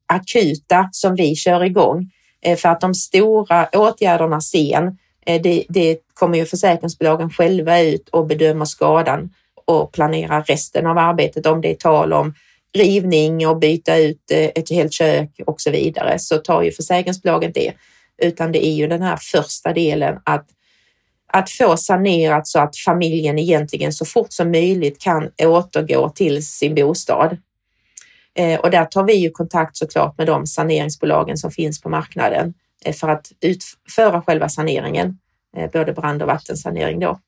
akuta 0.06 0.89
som 0.92 1.15
vi 1.15 1.36
kör 1.36 1.63
igång. 1.63 2.12
Eh, 2.42 2.58
för 2.58 2.70
att 2.70 2.82
de 2.82 2.94
stora 2.94 3.68
åtgärderna 3.74 4.42
sen, 4.42 4.98
eh, 5.25 5.42
det, 5.42 5.65
det 5.70 5.98
kommer 6.13 6.38
ju 6.38 6.46
försäkringsbolagen 6.46 7.30
själva 7.30 7.82
ut 7.82 8.10
och 8.10 8.27
bedömer 8.27 8.65
skadan 8.65 9.30
och 9.65 9.91
planera 9.91 10.41
resten 10.41 10.88
av 10.88 10.98
arbetet 10.98 11.46
om 11.46 11.62
det 11.62 11.72
är 11.72 11.75
tal 11.75 12.13
om 12.13 12.34
rivning 12.74 13.48
och 13.48 13.60
byta 13.60 13.98
ut 13.98 14.32
eh, 14.32 14.50
ett 14.55 14.70
helt 14.70 14.93
kök 14.93 15.29
och 15.46 15.62
så 15.62 15.72
vidare 15.72 16.20
så 16.20 16.38
tar 16.38 16.62
ju 16.62 16.72
försäkringsbolaget 16.72 17.53
det. 17.53 17.74
Utan 18.22 18.51
det 18.51 18.65
är 18.65 18.74
ju 18.74 18.88
den 18.88 19.01
här 19.01 19.17
första 19.22 19.74
delen 19.74 20.20
att, 20.24 20.46
att 21.27 21.50
få 21.50 21.77
sanerat 21.77 22.48
så 22.48 22.60
att 22.60 22.77
familjen 22.77 23.39
egentligen 23.39 23.93
så 23.93 24.05
fort 24.05 24.34
som 24.34 24.51
möjligt 24.51 25.01
kan 25.01 25.29
återgå 25.43 26.10
till 26.10 26.48
sin 26.48 26.75
bostad. 26.75 27.38
Eh, 28.36 28.60
och 28.60 28.72
där 28.72 28.86
tar 28.86 29.03
vi 29.03 29.13
ju 29.13 29.29
kontakt 29.29 29.77
såklart 29.77 30.17
med 30.17 30.27
de 30.27 30.48
saneringsbolagen 30.48 31.38
som 31.38 31.51
finns 31.51 31.82
på 31.82 31.89
marknaden 31.89 32.53
eh, 32.86 32.93
för 32.93 33.10
att 33.10 33.32
utföra 33.41 34.22
själva 34.22 34.50
saneringen, 34.50 35.17
eh, 35.58 35.72
både 35.72 35.93
brand 35.93 36.22
och 36.22 36.27
vattensanering 36.27 37.00
då. 37.00 37.20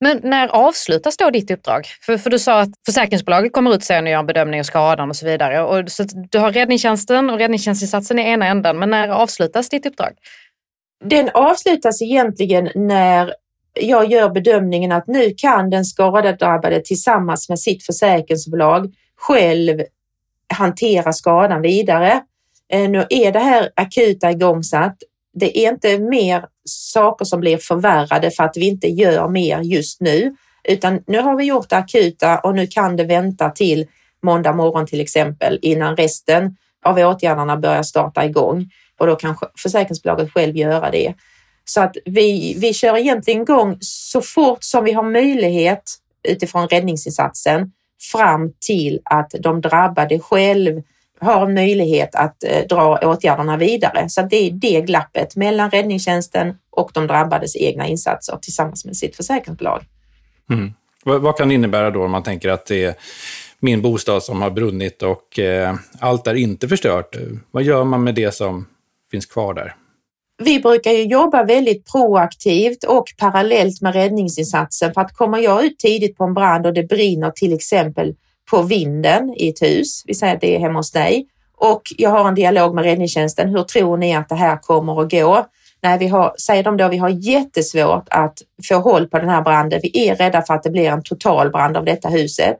Men 0.00 0.20
när 0.22 0.48
avslutas 0.48 1.16
då 1.16 1.30
ditt 1.30 1.50
uppdrag? 1.50 1.86
För, 2.06 2.18
för 2.18 2.30
du 2.30 2.38
sa 2.38 2.60
att 2.60 2.68
försäkringsbolaget 2.86 3.52
kommer 3.52 3.74
ut 3.74 3.84
sen 3.84 4.04
och 4.04 4.10
gör 4.10 4.18
en 4.18 4.26
bedömning 4.26 4.60
av 4.60 4.64
skadan 4.64 5.10
och 5.10 5.16
så 5.16 5.26
vidare. 5.26 5.62
Och, 5.62 5.90
så 5.90 6.04
du 6.30 6.38
har 6.38 6.52
räddningstjänsten 6.52 7.30
och 7.30 7.38
räddningstjänstinsatsen 7.38 8.18
i 8.18 8.22
ena 8.22 8.46
änden, 8.46 8.78
men 8.78 8.90
när 8.90 9.08
avslutas 9.08 9.68
ditt 9.68 9.86
uppdrag? 9.86 10.12
Den 11.04 11.30
avslutas 11.34 12.02
egentligen 12.02 12.70
när 12.74 13.34
jag 13.80 14.10
gör 14.10 14.30
bedömningen 14.30 14.92
att 14.92 15.06
nu 15.06 15.34
kan 15.36 15.70
den 15.70 15.84
skadedrabbade 15.84 16.80
tillsammans 16.80 17.48
med 17.48 17.60
sitt 17.60 17.86
försäkringsbolag 17.86 18.94
själv 19.16 19.80
hantera 20.54 21.12
skadan 21.12 21.62
vidare. 21.62 22.20
Eh, 22.72 22.90
nu 22.90 23.06
är 23.10 23.32
det 23.32 23.38
här 23.38 23.70
akuta 23.76 24.30
igångsatt 24.30 24.96
det 25.34 25.58
är 25.58 25.72
inte 25.72 25.98
mer 25.98 26.46
saker 26.64 27.24
som 27.24 27.40
blir 27.40 27.58
förvärrade 27.58 28.30
för 28.30 28.44
att 28.44 28.56
vi 28.56 28.68
inte 28.68 28.88
gör 28.88 29.28
mer 29.28 29.60
just 29.60 30.00
nu, 30.00 30.36
utan 30.68 31.00
nu 31.06 31.18
har 31.20 31.36
vi 31.36 31.44
gjort 31.44 31.68
det 31.68 31.76
akuta 31.76 32.38
och 32.38 32.54
nu 32.54 32.66
kan 32.66 32.96
det 32.96 33.04
vänta 33.04 33.50
till 33.50 33.86
måndag 34.22 34.52
morgon 34.52 34.86
till 34.86 35.00
exempel 35.00 35.58
innan 35.62 35.96
resten 35.96 36.56
av 36.84 36.98
åtgärderna 36.98 37.56
börjar 37.56 37.82
starta 37.82 38.24
igång 38.24 38.70
och 38.98 39.06
då 39.06 39.16
kan 39.16 39.36
försäkringsbolaget 39.58 40.32
själv 40.32 40.56
göra 40.56 40.90
det. 40.90 41.14
Så 41.64 41.80
att 41.80 41.96
vi, 42.04 42.56
vi 42.58 42.74
kör 42.74 42.96
egentligen 42.96 43.42
igång 43.42 43.76
så 43.80 44.20
fort 44.20 44.64
som 44.64 44.84
vi 44.84 44.92
har 44.92 45.02
möjlighet 45.02 45.82
utifrån 46.28 46.68
räddningsinsatsen 46.68 47.72
fram 48.12 48.52
till 48.60 49.00
att 49.04 49.30
de 49.40 49.60
drabbade 49.60 50.18
själv 50.18 50.82
har 51.20 51.48
möjlighet 51.48 52.14
att 52.14 52.44
eh, 52.44 52.66
dra 52.68 52.98
åtgärderna 53.02 53.56
vidare. 53.56 54.08
Så 54.08 54.22
det 54.22 54.36
är 54.36 54.50
det 54.50 54.80
glappet 54.80 55.36
mellan 55.36 55.70
räddningstjänsten 55.70 56.54
och 56.70 56.90
de 56.94 57.06
drabbades 57.06 57.56
egna 57.56 57.86
insatser 57.86 58.38
tillsammans 58.42 58.84
med 58.84 58.96
sitt 58.96 59.16
försäkringsbolag. 59.16 59.82
Mm. 60.50 60.72
Vad, 61.04 61.22
vad, 61.22 61.36
kan 61.36 61.48
det 61.48 61.54
innebära 61.54 61.90
då 61.90 62.04
om 62.04 62.10
man 62.10 62.22
tänker 62.22 62.48
att 62.48 62.66
det 62.66 62.84
är 62.84 62.94
min 63.60 63.82
bostad 63.82 64.22
som 64.22 64.42
har 64.42 64.50
brunnit 64.50 65.02
och 65.02 65.38
eh, 65.38 65.74
allt 65.98 66.26
är 66.26 66.34
inte 66.34 66.68
förstört? 66.68 67.16
Vad 67.50 67.62
gör 67.62 67.84
man 67.84 68.04
med 68.04 68.14
det 68.14 68.34
som 68.34 68.66
finns 69.10 69.26
kvar 69.26 69.54
där? 69.54 69.74
Vi 70.42 70.60
brukar 70.60 70.90
ju 70.90 71.02
jobba 71.02 71.44
väldigt 71.44 71.92
proaktivt 71.92 72.84
och 72.84 73.04
parallellt 73.18 73.80
med 73.80 73.94
räddningsinsatsen 73.94 74.94
för 74.94 75.00
att 75.00 75.16
kommer 75.16 75.38
jag 75.38 75.64
ut 75.64 75.78
tidigt 75.78 76.16
på 76.16 76.24
en 76.24 76.34
brand 76.34 76.66
och 76.66 76.74
det 76.74 76.82
brinner 76.82 77.30
till 77.30 77.52
exempel 77.52 78.14
på 78.50 78.62
vinden 78.62 79.34
i 79.36 79.48
ett 79.48 79.62
hus. 79.62 80.02
Vi 80.06 80.14
säger 80.14 80.34
att 80.34 80.40
det 80.40 80.56
är 80.56 80.60
hemma 80.60 80.78
hos 80.78 80.92
dig 80.92 81.26
och 81.56 81.82
jag 81.96 82.10
har 82.10 82.28
en 82.28 82.34
dialog 82.34 82.74
med 82.74 82.84
räddningstjänsten. 82.84 83.48
Hur 83.48 83.62
tror 83.62 83.96
ni 83.96 84.16
att 84.16 84.28
det 84.28 84.34
här 84.34 84.56
kommer 84.56 85.02
att 85.02 85.10
gå? 85.10 85.46
Nej, 85.82 85.98
vi 85.98 86.08
har, 86.08 86.34
säger 86.38 86.62
de 86.62 86.76
då, 86.76 86.88
vi 86.88 86.96
har 86.96 87.08
jättesvårt 87.08 88.06
att 88.10 88.38
få 88.68 88.74
håll 88.74 89.08
på 89.08 89.18
den 89.18 89.28
här 89.28 89.42
branden. 89.42 89.80
Vi 89.82 90.08
är 90.08 90.14
rädda 90.14 90.42
för 90.42 90.54
att 90.54 90.62
det 90.62 90.70
blir 90.70 90.88
en 90.88 91.02
totalbrand 91.02 91.76
av 91.76 91.84
detta 91.84 92.08
huset. 92.08 92.58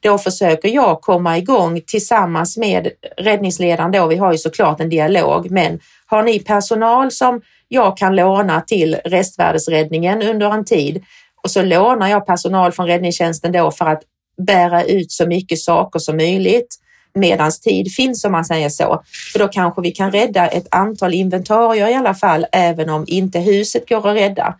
Då 0.00 0.18
försöker 0.18 0.68
jag 0.68 1.00
komma 1.00 1.38
igång 1.38 1.80
tillsammans 1.86 2.56
med 2.56 2.88
räddningsledaren 3.16 3.92
då. 3.92 4.06
Vi 4.06 4.16
har 4.16 4.32
ju 4.32 4.38
såklart 4.38 4.80
en 4.80 4.88
dialog, 4.88 5.50
men 5.50 5.80
har 6.06 6.22
ni 6.22 6.38
personal 6.38 7.10
som 7.10 7.40
jag 7.68 7.96
kan 7.96 8.16
låna 8.16 8.60
till 8.60 8.94
restvärdesräddningen 9.04 10.22
under 10.22 10.50
en 10.50 10.64
tid 10.64 11.04
och 11.42 11.50
så 11.50 11.62
lånar 11.62 12.08
jag 12.08 12.26
personal 12.26 12.72
från 12.72 12.86
räddningstjänsten 12.86 13.52
då 13.52 13.70
för 13.70 13.84
att 13.84 14.02
bära 14.44 14.84
ut 14.84 15.12
så 15.12 15.26
mycket 15.26 15.58
saker 15.58 15.98
som 15.98 16.16
möjligt 16.16 16.76
medans 17.14 17.60
tid 17.60 17.94
finns 17.94 18.24
om 18.24 18.32
man 18.32 18.44
säger 18.44 18.68
så. 18.68 19.02
För 19.32 19.38
då 19.38 19.48
kanske 19.48 19.82
vi 19.82 19.90
kan 19.90 20.12
rädda 20.12 20.48
ett 20.48 20.66
antal 20.70 21.14
inventarier 21.14 21.88
i 21.88 21.94
alla 21.94 22.14
fall, 22.14 22.46
även 22.52 22.90
om 22.90 23.04
inte 23.06 23.38
huset 23.38 23.88
går 23.88 24.08
att 24.08 24.16
rädda. 24.16 24.54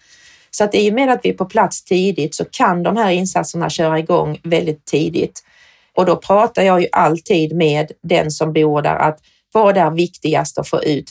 Så 0.50 0.64
att 0.64 0.74
i 0.74 0.90
och 0.90 0.94
med 0.94 1.10
att 1.10 1.20
vi 1.22 1.28
är 1.28 1.34
på 1.34 1.44
plats 1.44 1.84
tidigt 1.84 2.34
så 2.34 2.44
kan 2.44 2.82
de 2.82 2.96
här 2.96 3.10
insatserna 3.10 3.70
köra 3.70 3.98
igång 3.98 4.40
väldigt 4.42 4.84
tidigt. 4.84 5.44
Och 5.96 6.06
då 6.06 6.16
pratar 6.16 6.62
jag 6.62 6.80
ju 6.80 6.88
alltid 6.92 7.56
med 7.56 7.92
den 8.02 8.30
som 8.30 8.52
bor 8.52 8.82
där 8.82 8.96
att 8.96 9.18
vad 9.52 9.76
är 9.76 9.90
viktigast 9.90 10.58
att 10.58 10.68
få 10.68 10.82
ut? 10.82 11.10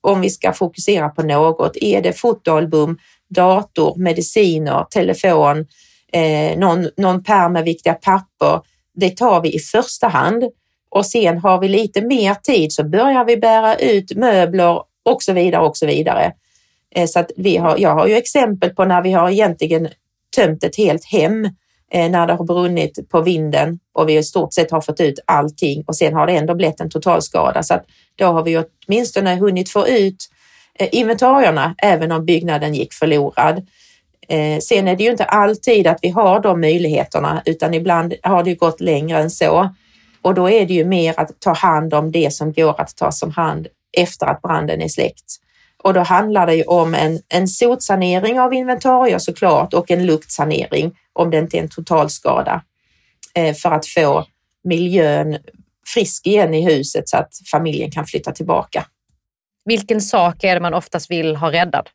Om 0.00 0.20
vi 0.20 0.30
ska 0.30 0.52
fokusera 0.52 1.08
på 1.08 1.22
något, 1.22 1.76
är 1.76 2.02
det 2.02 2.12
fotoalbum, 2.12 2.98
dator, 3.30 3.96
mediciner, 3.98 4.86
telefon, 4.90 5.66
eh, 6.12 6.58
någon, 6.58 6.88
någon 6.96 7.22
pärm 7.22 7.52
med 7.52 7.64
viktiga 7.64 7.94
papper. 7.94 8.60
Det 8.94 9.10
tar 9.10 9.40
vi 9.40 9.54
i 9.54 9.58
första 9.58 10.08
hand 10.08 10.44
och 10.90 11.06
sen 11.06 11.38
har 11.38 11.60
vi 11.60 11.68
lite 11.68 12.02
mer 12.02 12.34
tid 12.34 12.72
så 12.72 12.84
börjar 12.84 13.24
vi 13.24 13.36
bära 13.36 13.76
ut 13.76 14.16
möbler 14.16 14.82
och 15.02 15.22
så 15.22 15.32
vidare 15.32 15.62
och 15.62 15.76
så 15.76 15.86
vidare. 15.86 16.32
Eh, 16.94 17.06
så 17.06 17.20
att 17.20 17.30
vi 17.36 17.56
har, 17.56 17.78
jag 17.78 17.94
har 17.94 18.06
ju 18.06 18.14
exempel 18.14 18.70
på 18.70 18.84
när 18.84 19.02
vi 19.02 19.12
har 19.12 19.30
egentligen 19.30 19.88
tömt 20.36 20.64
ett 20.64 20.76
helt 20.76 21.04
hem 21.04 21.44
eh, 21.92 22.10
när 22.10 22.26
det 22.26 22.32
har 22.32 22.44
brunnit 22.44 23.08
på 23.08 23.20
vinden 23.20 23.78
och 23.92 24.08
vi 24.08 24.16
i 24.16 24.22
stort 24.22 24.54
sett 24.54 24.70
har 24.70 24.80
fått 24.80 25.00
ut 25.00 25.18
allting 25.24 25.84
och 25.86 25.96
sen 25.96 26.14
har 26.14 26.26
det 26.26 26.32
ändå 26.32 26.54
blivit 26.54 26.80
en 26.80 26.90
totalskada. 26.90 27.62
Så 27.62 27.74
att 27.74 27.84
då 28.16 28.26
har 28.26 28.42
vi 28.42 28.64
åtminstone 28.86 29.36
hunnit 29.36 29.70
få 29.70 29.88
ut 29.88 30.28
eh, 30.78 30.88
inventarierna 30.92 31.74
även 31.78 32.12
om 32.12 32.24
byggnaden 32.24 32.74
gick 32.74 32.92
förlorad. 32.92 33.66
Eh, 34.28 34.58
sen 34.58 34.88
är 34.88 34.96
det 34.96 35.04
ju 35.04 35.10
inte 35.10 35.24
alltid 35.24 35.86
att 35.86 35.98
vi 36.02 36.08
har 36.08 36.40
de 36.40 36.60
möjligheterna 36.60 37.42
utan 37.44 37.74
ibland 37.74 38.14
har 38.22 38.42
det 38.42 38.54
gått 38.54 38.80
längre 38.80 39.18
än 39.18 39.30
så. 39.30 39.74
Och 40.22 40.34
då 40.34 40.50
är 40.50 40.66
det 40.66 40.74
ju 40.74 40.84
mer 40.84 41.14
att 41.16 41.40
ta 41.40 41.52
hand 41.52 41.94
om 41.94 42.12
det 42.12 42.32
som 42.32 42.52
går 42.52 42.80
att 42.80 42.96
ta 42.96 43.12
som 43.12 43.30
hand 43.30 43.66
efter 43.96 44.26
att 44.26 44.42
branden 44.42 44.82
är 44.82 44.88
släckt. 44.88 45.36
Och 45.82 45.94
då 45.94 46.00
handlar 46.00 46.46
det 46.46 46.54
ju 46.54 46.62
om 46.62 46.94
en, 46.94 47.20
en 47.28 47.48
sotsanering 47.48 48.40
av 48.40 48.54
inventarier 48.54 49.18
såklart 49.18 49.74
och 49.74 49.90
en 49.90 50.06
luktsanering 50.06 50.96
om 51.12 51.30
det 51.30 51.38
inte 51.38 51.56
är 51.56 51.62
en 51.62 51.68
totalskada 51.68 52.62
eh, 53.34 53.54
för 53.54 53.70
att 53.70 53.86
få 53.86 54.26
miljön 54.64 55.38
frisk 55.94 56.26
igen 56.26 56.54
i 56.54 56.64
huset 56.64 57.08
så 57.08 57.16
att 57.16 57.30
familjen 57.50 57.90
kan 57.90 58.06
flytta 58.06 58.32
tillbaka. 58.32 58.84
Vilken 59.64 60.00
sak 60.00 60.44
är 60.44 60.54
det 60.54 60.60
man 60.60 60.74
oftast 60.74 61.10
vill 61.10 61.36
ha 61.36 61.52
räddad? 61.52 61.88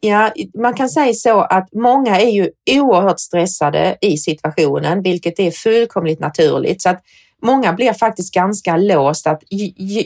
Ja, 0.00 0.32
man 0.58 0.74
kan 0.74 0.88
säga 0.88 1.14
så 1.14 1.40
att 1.40 1.68
många 1.72 2.20
är 2.20 2.30
ju 2.30 2.50
oerhört 2.70 3.20
stressade 3.20 3.96
i 4.00 4.16
situationen, 4.16 5.02
vilket 5.02 5.40
är 5.40 5.50
fullkomligt 5.50 6.20
naturligt. 6.20 6.82
Så 6.82 6.88
att 6.88 7.02
många 7.42 7.72
blir 7.72 7.92
faktiskt 7.92 8.34
ganska 8.34 8.76
låst 8.76 9.26
att 9.26 9.42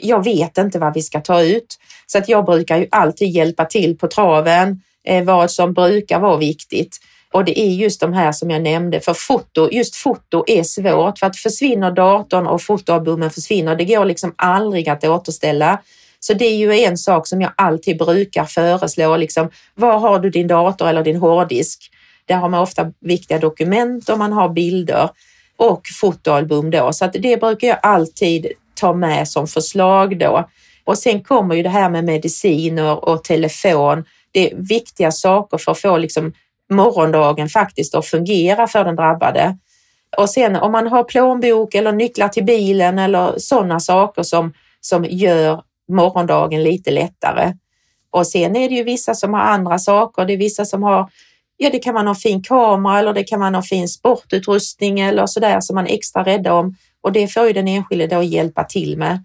jag 0.03 0.25
vet 0.25 0.59
inte 0.59 0.79
vad 0.79 0.95
vi 0.95 1.03
ska 1.03 1.21
ta 1.21 1.43
ut. 1.43 1.79
Så 2.07 2.19
att 2.19 2.29
jag 2.29 2.45
brukar 2.45 2.77
ju 2.77 2.87
alltid 2.91 3.29
hjälpa 3.29 3.65
till 3.65 3.99
på 3.99 4.09
traven, 4.09 4.83
eh, 5.05 5.25
vad 5.25 5.51
som 5.51 5.73
brukar 5.73 6.21
vara 6.21 6.37
viktigt. 6.37 6.99
Och 7.33 7.45
det 7.45 7.61
är 7.61 7.71
just 7.71 8.01
de 8.01 8.13
här 8.13 8.33
som 8.33 8.51
jag 8.51 8.63
nämnde, 8.63 9.01
för 9.01 9.15
foto, 9.15 9.69
just 9.73 9.97
foto 9.97 10.45
är 10.47 10.63
svårt 10.63 11.19
för 11.19 11.27
att 11.27 11.37
försvinner 11.37 11.91
datorn 11.91 12.47
och 12.47 12.63
fotoalbumen 12.63 13.31
försvinner, 13.31 13.77
det 13.77 13.85
går 13.85 14.05
liksom 14.05 14.35
aldrig 14.37 14.89
att 14.89 15.05
återställa. 15.05 15.79
Så 16.21 16.35
det 16.35 16.45
är 16.45 16.57
ju 16.57 16.73
en 16.73 16.99
sak 16.99 17.27
som 17.27 17.41
jag 17.41 17.53
alltid 17.57 17.99
brukar 17.99 18.45
föreslå. 18.45 19.17
Liksom, 19.17 19.51
var 19.75 19.99
har 19.99 20.19
du 20.19 20.31
din 20.31 20.47
dator 20.47 20.89
eller 20.89 21.03
din 21.03 21.17
hårddisk? 21.17 21.91
Där 22.25 22.37
har 22.37 22.49
man 22.49 22.61
ofta 22.61 22.93
viktiga 23.01 23.39
dokument 23.39 24.09
och 24.09 24.19
man 24.19 24.33
har 24.33 24.49
bilder 24.49 25.11
och 25.57 25.83
fotoalbum 26.01 26.71
då. 26.71 26.93
Så 26.93 27.05
att 27.05 27.13
det 27.13 27.41
brukar 27.41 27.69
jag 27.69 27.79
alltid 27.83 28.47
ta 28.75 28.93
med 28.93 29.29
som 29.29 29.47
förslag 29.47 30.19
då. 30.19 30.49
Och 30.85 30.99
sen 30.99 31.23
kommer 31.23 31.55
ju 31.55 31.63
det 31.63 31.69
här 31.69 31.91
med 31.91 32.05
mediciner 32.05 33.09
och 33.09 33.25
telefon. 33.25 34.05
Det 34.33 34.53
är 34.53 34.57
viktiga 34.57 35.13
saker 35.13 35.59
för 35.59 35.73
att 35.73 35.81
få 35.81 35.99
liksom 35.99 36.33
morgondagen 36.71 37.49
faktiskt 37.49 37.95
att 37.95 38.07
fungera 38.07 38.67
för 38.67 38.85
den 38.85 38.97
drabbade. 38.97 39.57
Och 40.17 40.31
sen 40.31 40.57
om 40.57 40.73
man 40.73 40.87
har 40.87 41.05
plånbok 41.05 41.75
eller 41.75 41.93
nycklar 41.93 42.29
till 42.29 42.45
bilen 42.45 42.99
eller 42.99 43.35
sådana 43.39 43.81
saker 43.81 44.23
som, 44.23 44.53
som 44.81 45.05
gör 45.05 45.63
morgondagen 45.91 46.63
lite 46.63 46.91
lättare. 46.91 47.53
Och 48.11 48.27
sen 48.27 48.57
är 48.57 48.69
det 48.69 48.75
ju 48.75 48.85
vissa 48.85 49.15
som 49.15 49.35
har 49.35 49.41
andra 49.41 49.79
saker. 49.79 50.25
Det 50.25 50.33
är 50.33 50.37
vissa 50.37 50.65
som 50.65 50.83
har, 50.83 51.11
ja 51.57 51.71
det 51.71 51.79
kan 51.79 51.95
man 51.95 52.07
ha 52.07 52.15
fin 52.15 52.43
kamera 52.43 52.99
eller 52.99 53.13
det 53.13 53.25
kan 53.25 53.41
man 53.41 53.55
ha 53.55 53.63
fin 53.63 53.89
sportutrustning 53.89 55.01
eller 55.01 55.27
sådär 55.27 55.61
som 55.61 55.75
man 55.75 55.87
är 55.87 55.95
extra 55.95 56.25
rädda 56.25 56.55
om. 56.55 56.77
Och 57.01 57.13
det 57.13 57.29
får 57.29 57.47
ju 57.47 57.53
den 57.53 57.69
enskilde 57.69 58.07
då 58.07 58.23
hjälpa 58.23 58.65
till 58.65 58.99
med. 58.99 59.25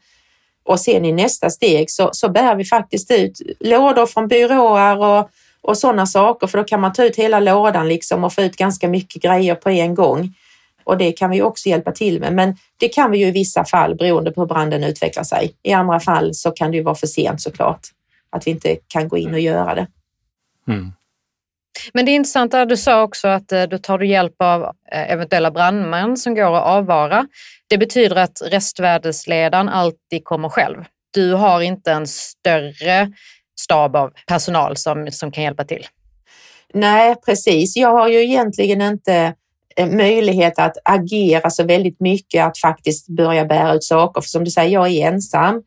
Och 0.66 0.80
sen 0.80 1.06
i 1.06 1.12
nästa 1.12 1.50
steg 1.50 1.92
så, 1.92 2.10
så 2.14 2.30
bär 2.30 2.56
vi 2.56 2.66
faktiskt 2.66 3.12
ut 3.12 3.42
lådor 3.60 4.06
från 4.06 4.28
byråer 4.28 4.98
och, 4.98 5.30
och 5.62 5.78
sådana 5.78 6.06
saker 6.06 6.48
för 6.48 6.58
då 6.58 6.64
kan 6.64 6.82
man 6.82 6.94
ta 6.94 7.04
ut 7.04 7.16
hela 7.16 7.40
lådan 7.40 7.88
liksom 7.88 8.24
och 8.24 8.34
få 8.34 8.42
ut 8.42 8.56
ganska 8.56 8.88
mycket 8.88 9.22
grejer 9.22 9.56
på 9.56 9.70
en 9.70 9.96
gång. 9.96 10.34
Och 10.86 10.98
det 10.98 11.12
kan 11.12 11.30
vi 11.30 11.42
också 11.42 11.70
hjälpa 11.70 11.92
till 11.92 12.20
med. 12.20 12.34
Men 12.34 12.58
det 12.78 12.90
kan 12.90 13.12
vi 13.12 13.18
ju 13.18 13.28
i 13.28 13.32
vissa 13.32 13.66
fall 13.66 13.96
beroende 13.96 14.32
på 14.32 14.42
hur 14.42 14.48
branden 14.48 14.84
utvecklar 14.84 15.24
sig. 15.24 15.56
I 15.64 15.74
andra 15.74 16.00
fall 16.00 16.34
så 16.34 16.52
kan 16.52 16.72
det 16.72 16.78
ju 16.78 16.84
vara 16.84 16.96
för 16.96 17.08
sent 17.08 17.42
såklart. 17.42 17.82
Att 18.30 18.48
vi 18.48 18.52
inte 18.52 18.78
kan 18.88 19.08
gå 19.08 19.18
in 19.18 19.34
och 19.34 19.40
göra 19.40 19.76
det. 19.76 19.88
Mm. 20.68 20.92
Men 21.94 22.06
det 22.06 22.12
är 22.12 22.16
intressant 22.16 22.54
att 22.54 22.70
du 22.70 22.78
sa 22.78 23.04
också 23.04 23.28
att 23.28 23.52
eh, 23.52 23.64
du 23.64 23.78
tar 23.78 24.00
hjälp 24.00 24.36
av 24.40 24.64
eh, 24.64 25.12
eventuella 25.12 25.52
brandmän 25.52 26.18
som 26.18 26.36
går 26.36 26.56
att 26.56 26.64
avvara. 26.64 27.28
Det 27.68 27.78
betyder 27.78 28.16
att 28.16 28.42
restvärdesledaren 28.46 29.70
alltid 29.70 30.24
kommer 30.24 30.50
själv. 30.50 30.86
Du 31.12 31.34
har 31.34 31.62
inte 31.62 31.92
en 31.92 32.08
större 32.08 33.12
stab 33.60 33.96
av 33.96 34.14
personal 34.28 34.78
som, 34.78 35.12
som 35.12 35.32
kan 35.32 35.44
hjälpa 35.44 35.64
till. 35.64 35.88
Nej, 36.74 37.16
precis. 37.26 37.76
Jag 37.76 37.92
har 37.92 38.08
ju 38.08 38.24
egentligen 38.24 38.82
inte 38.82 39.34
Eh, 39.80 39.88
möjlighet 39.88 40.60
att 40.60 40.78
agera 40.86 41.50
så 41.50 41.64
väldigt 41.64 42.00
mycket, 42.00 42.46
att 42.46 42.58
faktiskt 42.58 43.08
börja 43.08 43.46
bära 43.46 43.74
ut 43.74 43.84
saker. 43.84 44.22
För 44.22 44.30
som 44.30 44.44
du 44.44 44.52
säger, 44.52 44.70
jag 44.70 44.88
är 44.88 45.08
ensam. 45.08 45.62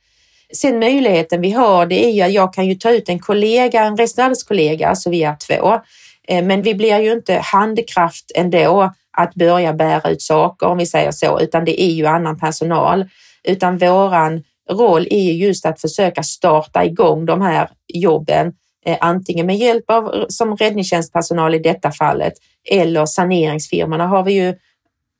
Sen 0.55 0.79
möjligheten 0.79 1.41
vi 1.41 1.51
har, 1.51 1.87
det 1.87 2.05
är 2.05 2.11
ju 2.11 2.23
att 2.23 2.33
jag 2.33 2.55
kan 2.55 2.67
ju 2.67 2.75
ta 2.75 2.91
ut 2.91 3.09
en 3.09 3.19
kollega, 3.19 3.83
en 3.83 3.97
restaurangkollega, 3.97 4.95
så 4.95 5.11
vi 5.11 5.23
är 5.23 5.37
två. 5.47 5.81
Eh, 6.29 6.45
men 6.45 6.63
vi 6.63 6.75
blir 6.75 6.99
ju 6.99 7.13
inte 7.13 7.35
handkraft 7.35 8.33
ändå 8.35 8.93
att 9.17 9.35
börja 9.35 9.73
bära 9.73 10.11
ut 10.11 10.23
saker 10.23 10.67
om 10.67 10.79
vi 10.79 10.87
säger 10.87 11.11
så, 11.11 11.41
utan 11.41 11.65
det 11.65 11.83
är 11.83 11.91
ju 11.91 12.07
annan 12.07 12.39
personal. 12.39 13.09
Utan 13.45 13.79
våran 13.79 14.43
roll 14.71 15.07
är 15.11 15.33
just 15.33 15.67
att 15.67 15.81
försöka 15.81 16.23
starta 16.23 16.85
igång 16.85 17.27
de 17.27 17.43
här 17.43 17.69
jobben, 17.95 18.53
Eh, 18.87 18.97
antingen 19.01 19.47
med 19.47 19.57
hjälp 19.57 19.85
av 19.91 20.15
eh, 20.15 20.25
som 20.29 20.57
räddningstjänstpersonal 20.57 21.55
i 21.55 21.59
detta 21.59 21.91
fallet 21.91 22.33
eller 22.71 23.07
saneringsfirmorna 23.07 24.07
har 24.07 24.23
vi 24.23 24.33
ju 24.33 24.55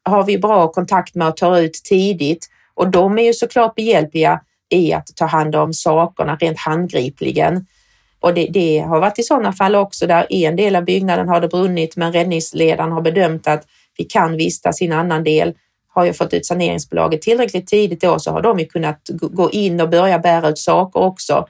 har 0.05 0.25
vi 0.25 0.39
bra 0.39 0.69
kontakt 0.69 1.15
med 1.15 1.29
att 1.29 1.37
ta 1.37 1.59
ut 1.59 1.73
tidigt 1.73 2.49
och 2.75 2.89
de 2.89 3.19
är 3.19 3.23
ju 3.23 3.33
såklart 3.33 3.75
behjälpliga 3.75 4.41
i 4.71 4.93
att 4.93 5.07
ta 5.17 5.25
hand 5.25 5.57
om 5.57 5.73
sakerna 5.73 6.37
rent 6.37 6.59
handgripligen. 6.59 7.67
Och 8.21 8.35
det, 8.35 8.47
det, 8.51 8.79
har 8.79 9.01
varit 9.01 9.19
i 9.19 9.23
sådana 9.23 9.53
fall 9.53 9.75
också 9.75 10.07
där 10.07 10.33
en 10.33 10.57
del 10.57 10.77
av 10.77 10.85
byggnaden 10.85 11.29
har 11.29 11.41
det 11.41 11.49
brunnit 11.49 11.97
men 11.97 12.13
räddningsledaren 12.13 12.93
har 12.93 13.01
bedömt 13.01 13.47
att 13.47 13.67
vi 13.99 14.05
kan 14.05 14.37
vistas 14.37 14.83
i 14.83 14.87
en 14.87 14.93
annan 14.93 15.25
del. 15.25 15.55
Har 15.89 16.05
jag 16.05 16.17
fått 16.17 16.35
ut 16.35 16.47
saneringsbolaget 16.47 17.23
tillräckligt 17.23 17.67
tidigt 17.67 18.01
då 18.01 18.19
så 18.19 18.31
har 18.31 18.43
de 18.43 18.59
ju 18.59 18.65
kunnat 18.65 19.11
gå 19.13 19.51
in 19.51 19.81
och 19.81 19.89
börja 19.89 20.19
bära 20.19 20.49
ut 20.49 20.59
saker 20.59 21.01
också. 21.01 21.47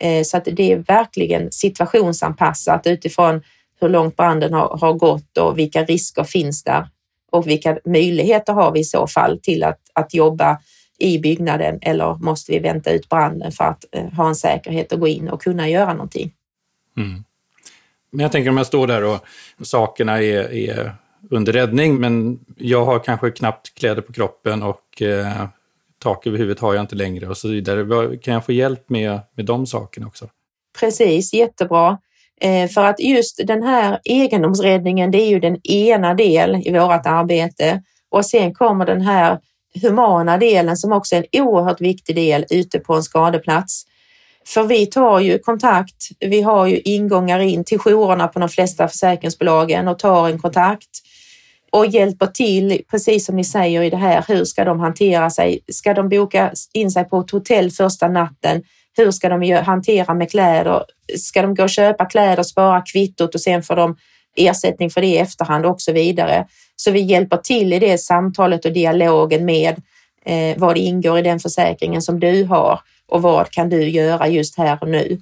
Eh, 0.00 0.22
så 0.22 0.36
att 0.36 0.44
det 0.44 0.72
är 0.72 0.76
verkligen 0.76 1.52
situationsanpassat 1.52 2.86
utifrån 2.86 3.42
hur 3.80 3.88
långt 3.88 4.16
branden 4.16 4.52
har, 4.52 4.78
har 4.78 4.92
gått 4.92 5.38
och 5.38 5.58
vilka 5.58 5.84
risker 5.84 6.24
finns 6.24 6.64
där 6.64 6.88
och 7.30 7.46
vilka 7.46 7.78
möjligheter 7.84 8.52
har 8.52 8.72
vi 8.72 8.80
i 8.80 8.84
så 8.84 9.06
fall 9.06 9.40
till 9.42 9.64
att, 9.64 9.80
att 9.92 10.14
jobba 10.14 10.58
i 10.98 11.18
byggnaden 11.18 11.78
eller 11.82 12.14
måste 12.14 12.52
vi 12.52 12.58
vänta 12.58 12.90
ut 12.90 13.08
branden 13.08 13.52
för 13.52 13.64
att 13.64 13.84
eh, 13.92 14.12
ha 14.12 14.28
en 14.28 14.34
säkerhet 14.34 14.92
och 14.92 15.00
gå 15.00 15.08
in 15.08 15.28
och 15.28 15.42
kunna 15.42 15.68
göra 15.68 15.92
någonting. 15.92 16.32
Mm. 16.96 17.24
Men 18.10 18.20
jag 18.20 18.32
tänker 18.32 18.50
om 18.50 18.56
jag 18.56 18.66
står 18.66 18.86
där 18.86 19.04
och 19.04 19.20
sakerna 19.62 20.22
är, 20.22 20.52
är 20.52 20.94
under 21.30 21.52
räddning, 21.52 21.96
men 21.96 22.38
jag 22.56 22.84
har 22.84 22.98
kanske 22.98 23.30
knappt 23.30 23.74
kläder 23.74 24.02
på 24.02 24.12
kroppen 24.12 24.62
och 24.62 25.02
eh, 25.02 25.48
tak 25.98 26.26
över 26.26 26.38
huvudet 26.38 26.60
har 26.60 26.74
jag 26.74 26.82
inte 26.82 26.96
längre 26.96 27.28
och 27.28 27.36
så 27.36 27.48
vidare. 27.48 28.16
Kan 28.16 28.34
jag 28.34 28.46
få 28.46 28.52
hjälp 28.52 28.90
med, 28.90 29.20
med 29.36 29.46
de 29.46 29.66
sakerna 29.66 30.06
också? 30.06 30.28
Precis, 30.80 31.32
jättebra. 31.32 31.98
Eh, 32.40 32.68
för 32.68 32.84
att 32.84 33.00
just 33.00 33.40
den 33.46 33.62
här 33.62 34.00
egendomsräddningen, 34.04 35.10
det 35.10 35.22
är 35.22 35.28
ju 35.28 35.40
den 35.40 35.66
ena 35.66 36.14
del 36.14 36.62
i 36.64 36.72
vårt 36.72 37.06
arbete 37.06 37.82
och 38.10 38.26
sen 38.26 38.54
kommer 38.54 38.86
den 38.86 39.00
här 39.00 39.38
humana 39.82 40.38
delen 40.38 40.76
som 40.76 40.92
också 40.92 41.16
är 41.16 41.26
en 41.32 41.42
oerhört 41.42 41.80
viktig 41.80 42.16
del 42.16 42.44
ute 42.50 42.78
på 42.78 42.94
en 42.94 43.02
skadeplats. 43.02 43.84
För 44.46 44.64
vi 44.64 44.86
tar 44.86 45.20
ju 45.20 45.38
kontakt. 45.38 46.08
Vi 46.20 46.42
har 46.42 46.66
ju 46.66 46.80
ingångar 46.80 47.40
in 47.40 47.64
till 47.64 47.78
jourerna 47.78 48.28
på 48.28 48.38
de 48.38 48.48
flesta 48.48 48.88
försäkringsbolagen 48.88 49.88
och 49.88 49.98
tar 49.98 50.28
en 50.28 50.38
kontakt 50.38 50.88
och 51.70 51.86
hjälper 51.86 52.26
till, 52.26 52.82
precis 52.90 53.26
som 53.26 53.36
ni 53.36 53.44
säger 53.44 53.82
i 53.82 53.90
det 53.90 53.96
här, 53.96 54.24
hur 54.28 54.44
ska 54.44 54.64
de 54.64 54.80
hantera 54.80 55.30
sig? 55.30 55.60
Ska 55.72 55.94
de 55.94 56.08
boka 56.08 56.52
in 56.72 56.90
sig 56.90 57.04
på 57.04 57.20
ett 57.20 57.30
hotell 57.30 57.70
första 57.70 58.08
natten? 58.08 58.62
Hur 58.96 59.10
ska 59.10 59.28
de 59.28 59.52
hantera 59.52 60.14
med 60.14 60.30
kläder? 60.30 60.82
Ska 61.18 61.42
de 61.42 61.54
gå 61.54 61.62
och 61.62 61.70
köpa 61.70 62.04
kläder, 62.04 62.42
spara 62.42 62.82
kvittot 62.82 63.34
och 63.34 63.40
sen 63.40 63.62
får 63.62 63.76
de 63.76 63.96
ersättning 64.36 64.90
för 64.90 65.00
det 65.00 65.06
i 65.06 65.18
efterhand 65.18 65.66
och 65.66 65.80
så 65.80 65.92
vidare. 65.92 66.46
Så 66.76 66.90
vi 66.90 67.00
hjälper 67.00 67.36
till 67.36 67.72
i 67.72 67.78
det 67.78 67.98
samtalet 67.98 68.64
och 68.64 68.72
dialogen 68.72 69.44
med 69.44 69.82
eh, 70.24 70.56
vad 70.56 70.74
det 70.74 70.80
ingår 70.80 71.18
i 71.18 71.22
den 71.22 71.40
försäkringen 71.40 72.02
som 72.02 72.20
du 72.20 72.44
har 72.44 72.80
och 73.08 73.22
vad 73.22 73.50
kan 73.50 73.68
du 73.68 73.88
göra 73.88 74.28
just 74.28 74.58
här 74.58 74.78
och 74.80 74.88
nu. 74.88 75.20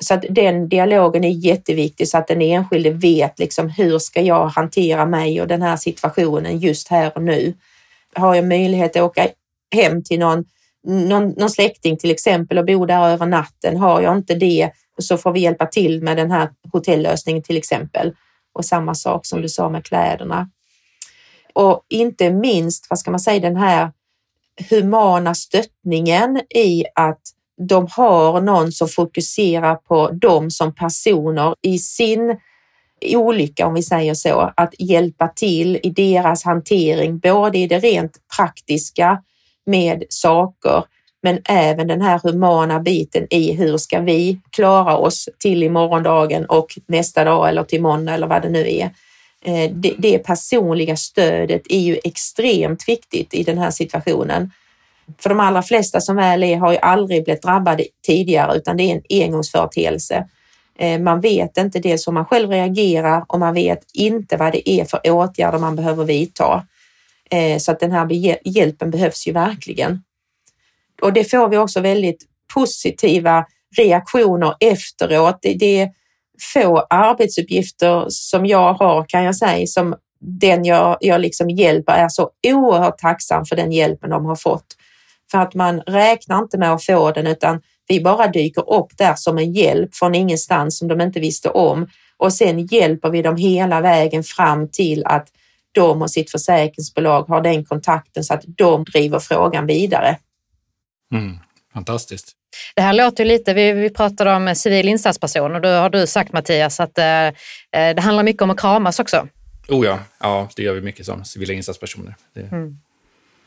Så 0.00 0.14
att 0.14 0.24
den 0.30 0.68
dialogen 0.68 1.24
är 1.24 1.46
jätteviktig 1.46 2.08
så 2.08 2.18
att 2.18 2.28
den 2.28 2.42
enskilde 2.42 2.90
vet 2.90 3.38
liksom 3.38 3.68
hur 3.68 3.98
ska 3.98 4.20
jag 4.20 4.46
hantera 4.46 5.06
mig 5.06 5.40
och 5.40 5.48
den 5.48 5.62
här 5.62 5.76
situationen 5.76 6.58
just 6.58 6.88
här 6.88 7.12
och 7.16 7.22
nu. 7.22 7.54
Har 8.14 8.34
jag 8.34 8.44
möjlighet 8.44 8.96
att 8.96 9.02
åka 9.02 9.28
hem 9.74 10.04
till 10.04 10.18
någon, 10.18 10.44
någon, 10.86 11.28
någon 11.28 11.50
släkting 11.50 11.96
till 11.96 12.10
exempel 12.10 12.58
och 12.58 12.66
bo 12.66 12.86
där 12.86 13.08
över 13.08 13.26
natten. 13.26 13.76
Har 13.76 14.00
jag 14.00 14.16
inte 14.16 14.34
det 14.34 14.70
så 14.98 15.18
får 15.18 15.32
vi 15.32 15.40
hjälpa 15.40 15.66
till 15.66 16.02
med 16.02 16.16
den 16.16 16.30
här 16.30 16.50
hotellösningen 16.72 17.42
till 17.42 17.56
exempel. 17.56 18.14
Och 18.52 18.64
samma 18.64 18.94
sak 18.94 19.26
som 19.26 19.42
du 19.42 19.48
sa 19.48 19.68
med 19.68 19.84
kläderna. 19.84 20.50
Och 21.52 21.86
inte 21.88 22.30
minst, 22.30 22.86
vad 22.90 22.98
ska 22.98 23.10
man 23.10 23.20
säga, 23.20 23.40
den 23.40 23.56
här 23.56 23.92
humana 24.70 25.34
stöttningen 25.34 26.40
i 26.54 26.84
att 26.94 27.20
de 27.68 27.88
har 27.90 28.40
någon 28.40 28.72
som 28.72 28.88
fokuserar 28.88 29.74
på 29.74 30.10
dem 30.10 30.50
som 30.50 30.74
personer 30.74 31.54
i 31.62 31.78
sin 31.78 32.36
olycka, 33.06 33.66
om 33.66 33.74
vi 33.74 33.82
säger 33.82 34.14
så, 34.14 34.52
att 34.56 34.74
hjälpa 34.78 35.28
till 35.28 35.80
i 35.82 35.90
deras 35.90 36.44
hantering, 36.44 37.18
både 37.18 37.58
i 37.58 37.66
det 37.66 37.78
rent 37.78 38.12
praktiska 38.36 39.22
med 39.66 40.04
saker, 40.08 40.84
men 41.22 41.38
även 41.44 41.88
den 41.88 42.00
här 42.00 42.20
humana 42.22 42.80
biten 42.80 43.26
i 43.30 43.52
hur 43.52 43.76
ska 43.76 44.00
vi 44.00 44.40
klara 44.50 44.96
oss 44.96 45.28
till 45.38 45.62
i 45.62 45.68
morgondagen 45.68 46.44
och 46.46 46.78
nästa 46.86 47.24
dag 47.24 47.48
eller 47.48 47.64
till 47.64 47.82
måndag 47.82 48.14
eller 48.14 48.26
vad 48.26 48.42
det 48.42 48.48
nu 48.48 48.70
är. 48.70 48.90
Eh, 49.44 49.70
det, 49.74 49.94
det 49.98 50.18
personliga 50.18 50.96
stödet 50.96 51.62
är 51.68 51.80
ju 51.80 51.98
extremt 52.04 52.88
viktigt 52.88 53.34
i 53.34 53.42
den 53.42 53.58
här 53.58 53.70
situationen. 53.70 54.50
För 55.18 55.28
de 55.28 55.40
allra 55.40 55.62
flesta 55.62 56.00
som 56.00 56.16
väl 56.16 56.42
är 56.42 56.56
har 56.56 56.72
ju 56.72 56.78
aldrig 56.78 57.24
blivit 57.24 57.42
drabbade 57.42 57.84
tidigare 58.06 58.56
utan 58.56 58.76
det 58.76 58.82
är 58.82 58.94
en 58.94 59.22
engångsföreteelse. 59.24 60.28
Eh, 60.78 61.00
man 61.00 61.20
vet 61.20 61.56
inte 61.56 61.78
dels 61.78 62.08
hur 62.08 62.12
man 62.12 62.24
själv 62.24 62.50
reagerar 62.50 63.24
och 63.28 63.38
man 63.38 63.54
vet 63.54 63.80
inte 63.94 64.36
vad 64.36 64.52
det 64.52 64.70
är 64.70 64.84
för 64.84 65.00
åtgärder 65.10 65.58
man 65.58 65.76
behöver 65.76 66.04
vidta. 66.04 66.66
Eh, 67.30 67.58
så 67.58 67.72
att 67.72 67.80
den 67.80 67.92
här 67.92 68.08
hjälpen 68.44 68.90
behövs 68.90 69.26
ju 69.26 69.32
verkligen. 69.32 70.02
Och 71.02 71.12
det 71.12 71.24
får 71.24 71.48
vi 71.48 71.58
också 71.58 71.80
väldigt 71.80 72.26
positiva 72.54 73.46
reaktioner 73.76 74.54
efteråt. 74.60 75.38
Det 75.42 75.80
är 75.80 75.90
få 76.54 76.86
arbetsuppgifter 76.90 78.06
som 78.08 78.46
jag 78.46 78.74
har 78.74 79.04
kan 79.08 79.24
jag 79.24 79.36
säga 79.36 79.66
som 79.66 79.94
den 80.20 80.64
jag, 80.64 80.96
jag 81.00 81.20
liksom 81.20 81.50
hjälper 81.50 81.92
är 81.92 82.08
så 82.08 82.30
oerhört 82.46 82.98
tacksam 82.98 83.44
för 83.44 83.56
den 83.56 83.72
hjälpen 83.72 84.10
de 84.10 84.24
har 84.24 84.36
fått. 84.36 84.66
För 85.32 85.38
att 85.38 85.54
man 85.54 85.80
räknar 85.80 86.38
inte 86.38 86.58
med 86.58 86.72
att 86.72 86.84
få 86.84 87.10
den 87.10 87.26
utan 87.26 87.60
vi 87.88 88.00
bara 88.00 88.26
dyker 88.26 88.72
upp 88.72 88.96
där 88.98 89.14
som 89.14 89.38
en 89.38 89.52
hjälp 89.52 89.94
från 89.94 90.14
ingenstans 90.14 90.78
som 90.78 90.88
de 90.88 91.00
inte 91.00 91.20
visste 91.20 91.48
om 91.48 91.88
och 92.16 92.32
sen 92.32 92.66
hjälper 92.66 93.10
vi 93.10 93.22
dem 93.22 93.36
hela 93.36 93.80
vägen 93.80 94.22
fram 94.22 94.68
till 94.68 95.04
att 95.06 95.28
de 95.72 96.02
och 96.02 96.10
sitt 96.10 96.30
försäkringsbolag 96.30 97.22
har 97.22 97.40
den 97.40 97.64
kontakten 97.64 98.24
så 98.24 98.34
att 98.34 98.42
de 98.46 98.84
driver 98.84 99.18
frågan 99.18 99.66
vidare. 99.66 100.18
Mm, 101.12 101.38
fantastiskt. 101.74 102.32
Det 102.74 102.82
här 102.82 102.92
låter 102.92 103.24
lite, 103.24 103.54
vi, 103.54 103.72
vi 103.72 103.90
pratade 103.90 104.34
om 104.34 104.54
civil 104.54 104.88
insatsperson 104.88 105.54
och 105.54 105.60
då 105.60 105.68
har 105.68 105.90
du 105.90 106.06
sagt 106.06 106.32
Mattias 106.32 106.80
att 106.80 106.98
eh, 106.98 107.26
eh, 107.26 107.32
det 107.70 108.00
handlar 108.00 108.22
mycket 108.22 108.42
om 108.42 108.50
att 108.50 108.60
kramas 108.60 109.00
också. 109.00 109.28
Oh 109.68 109.86
ja, 109.86 109.98
ja 110.20 110.48
det 110.56 110.62
gör 110.62 110.74
vi 110.74 110.80
mycket 110.80 111.06
som 111.06 111.24
civila 111.24 111.52
insatspersoner. 111.52 112.14
Det... 112.34 112.40
Mm. 112.40 112.78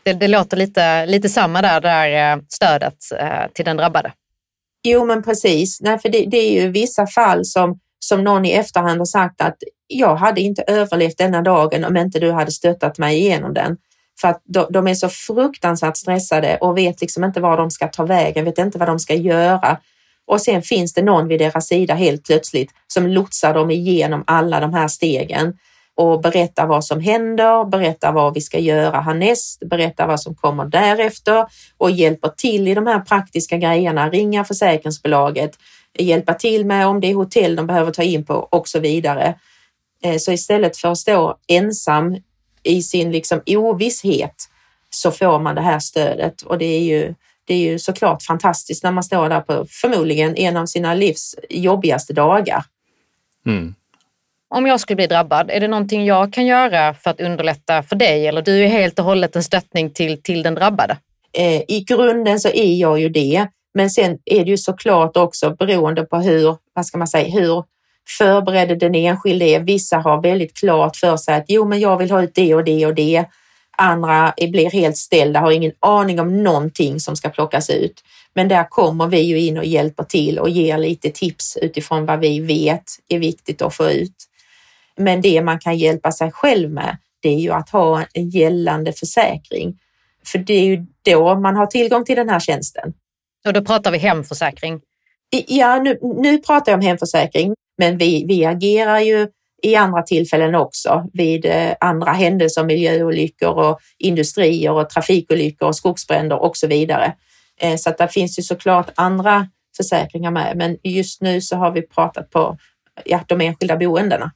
Det, 0.06 0.14
det, 0.14 0.28
låter 0.28 0.58
lite, 0.58 1.06
lite 1.06 1.30
samma 1.30 1.62
där, 1.62 1.82
det 1.82 1.88
där 1.88 2.34
eh, 2.34 2.42
stödet 2.50 2.98
eh, 3.20 3.52
till 3.54 3.66
den 3.66 3.78
drabbade. 3.78 4.12
Jo, 4.84 5.06
men 5.06 5.24
precis. 5.24 5.82
Nej, 5.82 6.00
för 6.00 6.10
det, 6.10 6.26
det, 6.26 6.38
är 6.38 6.62
ju 6.62 6.70
vissa 6.70 7.08
fall 7.08 7.46
som, 7.46 7.80
som 8.00 8.24
någon 8.24 8.46
i 8.46 8.52
efterhand 8.52 8.98
har 8.98 9.06
sagt 9.06 9.42
att 9.42 9.58
jag 9.88 10.16
hade 10.16 10.42
inte 10.42 10.62
överlevt 10.62 11.18
denna 11.18 11.42
dagen 11.42 11.86
om 11.86 11.98
inte 11.98 12.20
du 12.20 12.32
hade 12.32 12.52
stöttat 12.52 12.98
mig 12.98 13.18
igenom 13.18 13.54
den. 13.54 13.78
För 14.22 14.28
att 14.28 14.42
de 14.70 14.88
är 14.88 14.96
så 14.96 15.10
fruktansvärt 15.10 15.98
stressade 15.98 16.58
och 16.58 16.78
vet 16.78 17.02
liksom 17.02 17.24
inte 17.24 17.42
var 17.42 17.58
de 17.58 17.72
ska 17.72 17.88
ta 17.88 18.04
vägen, 18.04 18.46
vet 18.46 18.58
inte 18.58 18.78
vad 18.78 18.88
de 18.88 19.00
ska 19.00 19.14
göra. 19.14 19.78
och 20.28 20.42
sen 20.42 20.62
finns 20.62 20.94
det 20.94 21.02
någon 21.02 21.28
vid 21.28 21.40
deras 21.40 21.68
sida 21.68 21.94
helt 21.94 22.26
plötsligt 22.26 22.72
som 22.88 23.08
lotsar 23.08 23.54
dem 23.54 23.72
igenom 23.72 24.24
alla 24.28 24.60
de 24.60 24.74
här 24.74 24.88
stegen 24.88 25.54
och 25.96 26.22
berättar 26.22 26.68
vad 26.68 26.86
som 26.86 27.00
händer, 27.00 27.66
berättar 27.66 28.12
vad 28.12 28.34
vi 28.34 28.42
ska 28.42 28.60
göra 28.60 29.02
härnäst, 29.02 29.60
berättar 29.60 30.08
vad 30.08 30.22
som 30.22 30.36
kommer 30.36 30.66
därefter 30.66 31.46
och 31.78 31.92
hjälper 31.92 32.30
till 32.30 32.68
i 32.68 32.74
de 32.74 32.88
här 32.88 33.00
praktiska 33.00 33.58
grejerna, 33.58 34.10
ringa 34.10 34.44
försäkringsbolaget, 34.44 35.52
hjälpa 36.00 36.34
till 36.34 36.66
med 36.66 36.88
om 36.88 37.00
det 37.00 37.12
är 37.12 37.16
hotell 37.16 37.56
de 37.56 37.68
behöver 37.68 37.92
ta 37.92 38.04
in 38.04 38.26
på 38.26 38.34
och 38.34 38.68
så 38.68 38.80
vidare. 38.80 39.36
Eh, 40.04 40.18
så 40.18 40.32
istället 40.32 40.78
för 40.78 40.92
att 40.92 40.98
stå 40.98 41.38
ensam 41.48 42.18
i 42.64 42.82
sin 42.82 43.12
liksom 43.12 43.42
ovisshet 43.46 44.50
så 44.90 45.12
får 45.12 45.40
man 45.40 45.56
det 45.56 45.62
här 45.62 45.80
stödet 45.80 46.42
och 46.42 46.58
det 46.58 46.66
är 46.66 46.82
ju, 46.82 47.16
det 47.46 47.54
är 47.54 47.58
ju 47.60 47.80
såklart 47.80 48.24
fantastiskt 48.24 48.84
när 48.84 48.92
man 48.92 49.04
står 49.04 49.30
där 49.30 49.42
på 49.42 49.66
förmodligen 49.70 50.36
en 50.36 50.58
av 50.58 50.66
sina 50.66 50.94
livs 50.94 51.36
jobbigaste 51.50 52.14
dagar. 52.14 52.64
Mm. 53.46 53.76
Om 54.50 54.66
jag 54.66 54.80
skulle 54.80 54.96
bli 54.96 55.08
drabbad, 55.08 55.52
är 55.52 55.60
det 55.60 55.68
någonting 55.68 56.06
jag 56.06 56.34
kan 56.34 56.46
göra 56.46 56.94
för 56.94 57.10
att 57.10 57.22
underlätta 57.22 57.84
för 57.84 57.96
dig 57.96 58.28
eller 58.28 58.42
du 58.42 58.64
är 58.64 58.68
helt 58.68 59.00
och 59.00 59.06
hållet 59.06 59.36
en 59.36 59.44
stöttning 59.44 59.90
till, 59.90 60.22
till 60.22 60.44
den 60.44 60.56
drabbade? 60.56 60.98
Eh, 61.38 61.62
I 61.68 61.86
grunden 61.88 62.40
så 62.40 62.50
är 62.50 62.76
jag 62.76 63.00
ju 63.00 63.10
det, 63.10 63.48
men 63.74 63.90
sen 63.90 64.18
är 64.26 64.46
det 64.46 64.52
ju 64.52 64.58
såklart 64.58 65.18
också 65.18 65.50
beroende 65.50 66.04
på 66.04 66.18
hur, 66.18 66.58
vad 66.74 66.86
ska 66.86 66.98
man 66.98 67.08
säga, 67.08 67.40
hur 67.40 67.64
förberedd 68.18 68.80
den 68.80 68.96
enskilde 68.96 69.46
är. 69.46 69.60
Vissa 69.60 69.98
har 69.98 70.22
väldigt 70.22 70.58
klart 70.58 70.96
för 70.96 71.18
sig 71.18 71.36
att 71.36 71.46
jo, 71.48 71.66
men 71.66 71.80
jag 71.80 71.98
vill 71.98 72.12
ha 72.12 72.24
ut 72.24 72.36
det 72.36 72.56
och 72.56 72.64
det 72.64 72.86
och 72.86 72.96
det. 72.96 73.26
Andra 73.78 74.34
blir 74.38 74.72
helt 74.72 74.98
ställda, 74.98 75.40
har 75.40 75.52
ingen 75.52 75.72
aning 75.80 76.20
om 76.20 76.44
någonting 76.44 77.00
som 77.00 77.16
ska 77.16 77.30
plockas 77.30 77.70
ut. 77.70 78.04
Men 78.34 78.48
där 78.48 78.70
kommer 78.70 79.08
vi 79.08 79.20
ju 79.20 79.40
in 79.40 79.58
och 79.58 79.66
hjälper 79.66 80.04
till 80.04 80.40
och 80.40 80.50
ger 80.50 80.78
lite 80.78 81.10
tips 81.10 81.58
utifrån 81.62 82.06
vad 82.06 82.20
vi 82.20 82.40
vet 82.40 82.84
är 83.10 83.20
viktigt 83.20 83.62
att 83.62 83.76
få 83.76 83.92
ut. 83.92 84.16
Men 84.98 85.22
det 85.22 85.42
man 85.42 85.60
kan 85.60 85.78
hjälpa 85.78 86.12
sig 86.12 86.32
själv 86.32 86.72
med, 86.72 86.98
det 87.20 87.30
är 87.30 87.40
ju 87.40 87.52
att 87.52 87.70
ha 87.70 88.06
en 88.14 88.30
gällande 88.30 88.94
försäkring. 88.94 89.80
För 90.26 90.40
det 90.40 90.54
är 90.54 90.66
ju 90.66 90.86
då 91.02 91.40
man 91.40 91.56
har 91.56 91.66
tillgång 91.66 92.06
till 92.06 92.16
den 92.16 92.30
här 92.30 92.40
tjänsten. 92.40 92.94
Och 93.48 93.54
då 93.54 93.66
pratar 93.66 93.92
vi 93.92 93.98
hemförsäkring? 93.98 94.82
Ja, 95.48 95.80
nu, 95.80 96.00
nu 96.02 96.38
pratar 96.38 96.72
jag 96.72 96.78
om 96.78 96.86
hemförsäkring, 96.86 97.54
men 97.78 97.98
vi, 97.98 98.26
vi 98.28 98.46
agerar 98.46 99.00
ju 99.00 99.28
i 99.62 99.76
andra 99.76 100.02
tillfällen 100.02 100.56
också 100.56 101.10
vid 101.14 101.46
eh, 101.46 101.74
andra 101.80 102.12
händelser, 102.12 102.64
miljöolyckor 102.64 103.50
och 103.50 103.80
industrier 103.98 104.72
och 104.72 104.90
trafikolyckor 104.90 105.68
och 105.68 105.76
skogsbränder 105.76 106.42
och 106.42 106.58
så 106.58 106.68
vidare. 106.68 107.14
Eh, 107.60 107.76
så 107.76 107.90
att 107.90 107.98
det 107.98 108.08
finns 108.08 108.40
ju 108.40 108.44
såklart 108.44 108.92
andra 108.96 109.48
försäkringar 109.78 110.32
med, 110.32 110.58
men 110.58 110.78
just 110.84 111.22
nu 111.22 111.42
så 111.42 111.56
har 111.56 111.72
vi 111.72 111.82
pratat 111.82 112.30
på 112.30 112.58
ja, 113.06 113.20
de 113.28 113.42
enskilda 113.42 113.78
boendena. 113.78 114.32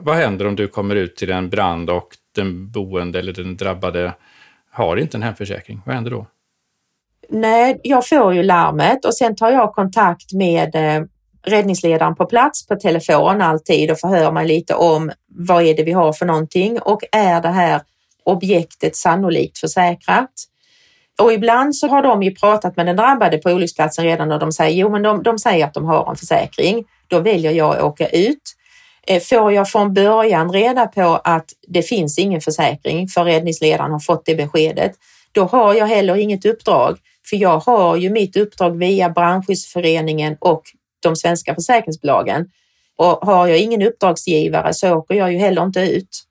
Vad 0.00 0.16
händer 0.16 0.46
om 0.46 0.56
du 0.56 0.68
kommer 0.68 0.96
ut 0.96 1.16
till 1.16 1.30
en 1.30 1.50
brand 1.50 1.90
och 1.90 2.08
den 2.34 2.70
boende 2.70 3.18
eller 3.18 3.32
den 3.32 3.56
drabbade 3.56 4.12
har 4.70 4.96
inte 4.96 5.16
en 5.16 5.22
hemförsäkring? 5.22 5.82
Vad 5.86 5.94
händer 5.94 6.10
då? 6.10 6.26
Nej, 7.28 7.80
jag 7.82 8.08
får 8.08 8.34
ju 8.34 8.42
larmet 8.42 9.04
och 9.04 9.14
sen 9.14 9.36
tar 9.36 9.50
jag 9.50 9.74
kontakt 9.74 10.32
med 10.32 10.74
eh, 10.74 11.04
räddningsledaren 11.44 12.14
på 12.14 12.26
plats 12.26 12.66
på 12.66 12.76
telefon 12.76 13.40
alltid 13.40 13.90
och 13.90 13.98
förhör 13.98 14.32
mig 14.32 14.46
lite 14.46 14.74
om 14.74 15.10
vad 15.28 15.62
är 15.62 15.74
det 15.76 15.82
vi 15.82 15.92
har 15.92 16.12
för 16.12 16.26
någonting 16.26 16.80
och 16.80 17.00
är 17.12 17.40
det 17.40 17.48
här 17.48 17.80
objektet 18.24 18.96
sannolikt 18.96 19.58
försäkrat? 19.58 20.30
Och 21.20 21.32
ibland 21.32 21.76
så 21.76 21.88
har 21.88 22.02
de 22.02 22.22
ju 22.22 22.34
pratat 22.34 22.76
med 22.76 22.86
den 22.86 22.96
drabbade 22.96 23.38
på 23.38 23.50
olycksplatsen 23.50 24.04
redan 24.04 24.32
och 24.32 24.38
de 24.38 24.52
säger 24.52 24.76
jo, 24.76 24.88
men 24.88 25.02
de, 25.02 25.22
de 25.22 25.38
säger 25.38 25.66
att 25.66 25.74
de 25.74 25.84
har 25.84 26.10
en 26.10 26.16
försäkring. 26.16 26.84
Då 27.08 27.20
väljer 27.20 27.52
jag 27.52 27.76
att 27.76 27.82
åka 27.82 28.08
ut. 28.08 28.42
Eh, 29.06 29.20
får 29.20 29.52
jag 29.52 29.68
från 29.68 29.94
början 29.94 30.52
reda 30.52 30.86
på 30.86 31.20
att 31.24 31.52
det 31.68 31.82
finns 31.82 32.18
ingen 32.18 32.40
försäkring 32.40 33.08
för 33.08 33.24
räddningsledaren 33.24 33.92
har 33.92 34.00
fått 34.00 34.26
det 34.26 34.34
beskedet, 34.34 34.92
då 35.32 35.44
har 35.44 35.74
jag 35.74 35.86
heller 35.86 36.16
inget 36.16 36.46
uppdrag. 36.46 36.98
För 37.30 37.36
jag 37.36 37.58
har 37.58 37.96
ju 37.96 38.10
mitt 38.10 38.36
uppdrag 38.36 38.78
via 38.78 39.10
Brandskyddsföreningen 39.10 40.36
och 40.40 40.62
de 41.02 41.16
svenska 41.16 41.54
försäkringsbolagen. 41.54 42.50
Och 42.96 43.06
har 43.06 43.46
jag 43.46 43.58
ingen 43.58 43.82
uppdragsgivare 43.82 44.74
så 44.74 44.94
åker 44.94 45.14
jag 45.14 45.32
ju 45.32 45.38
heller 45.38 45.62
inte 45.62 45.80
ut. 45.80 46.22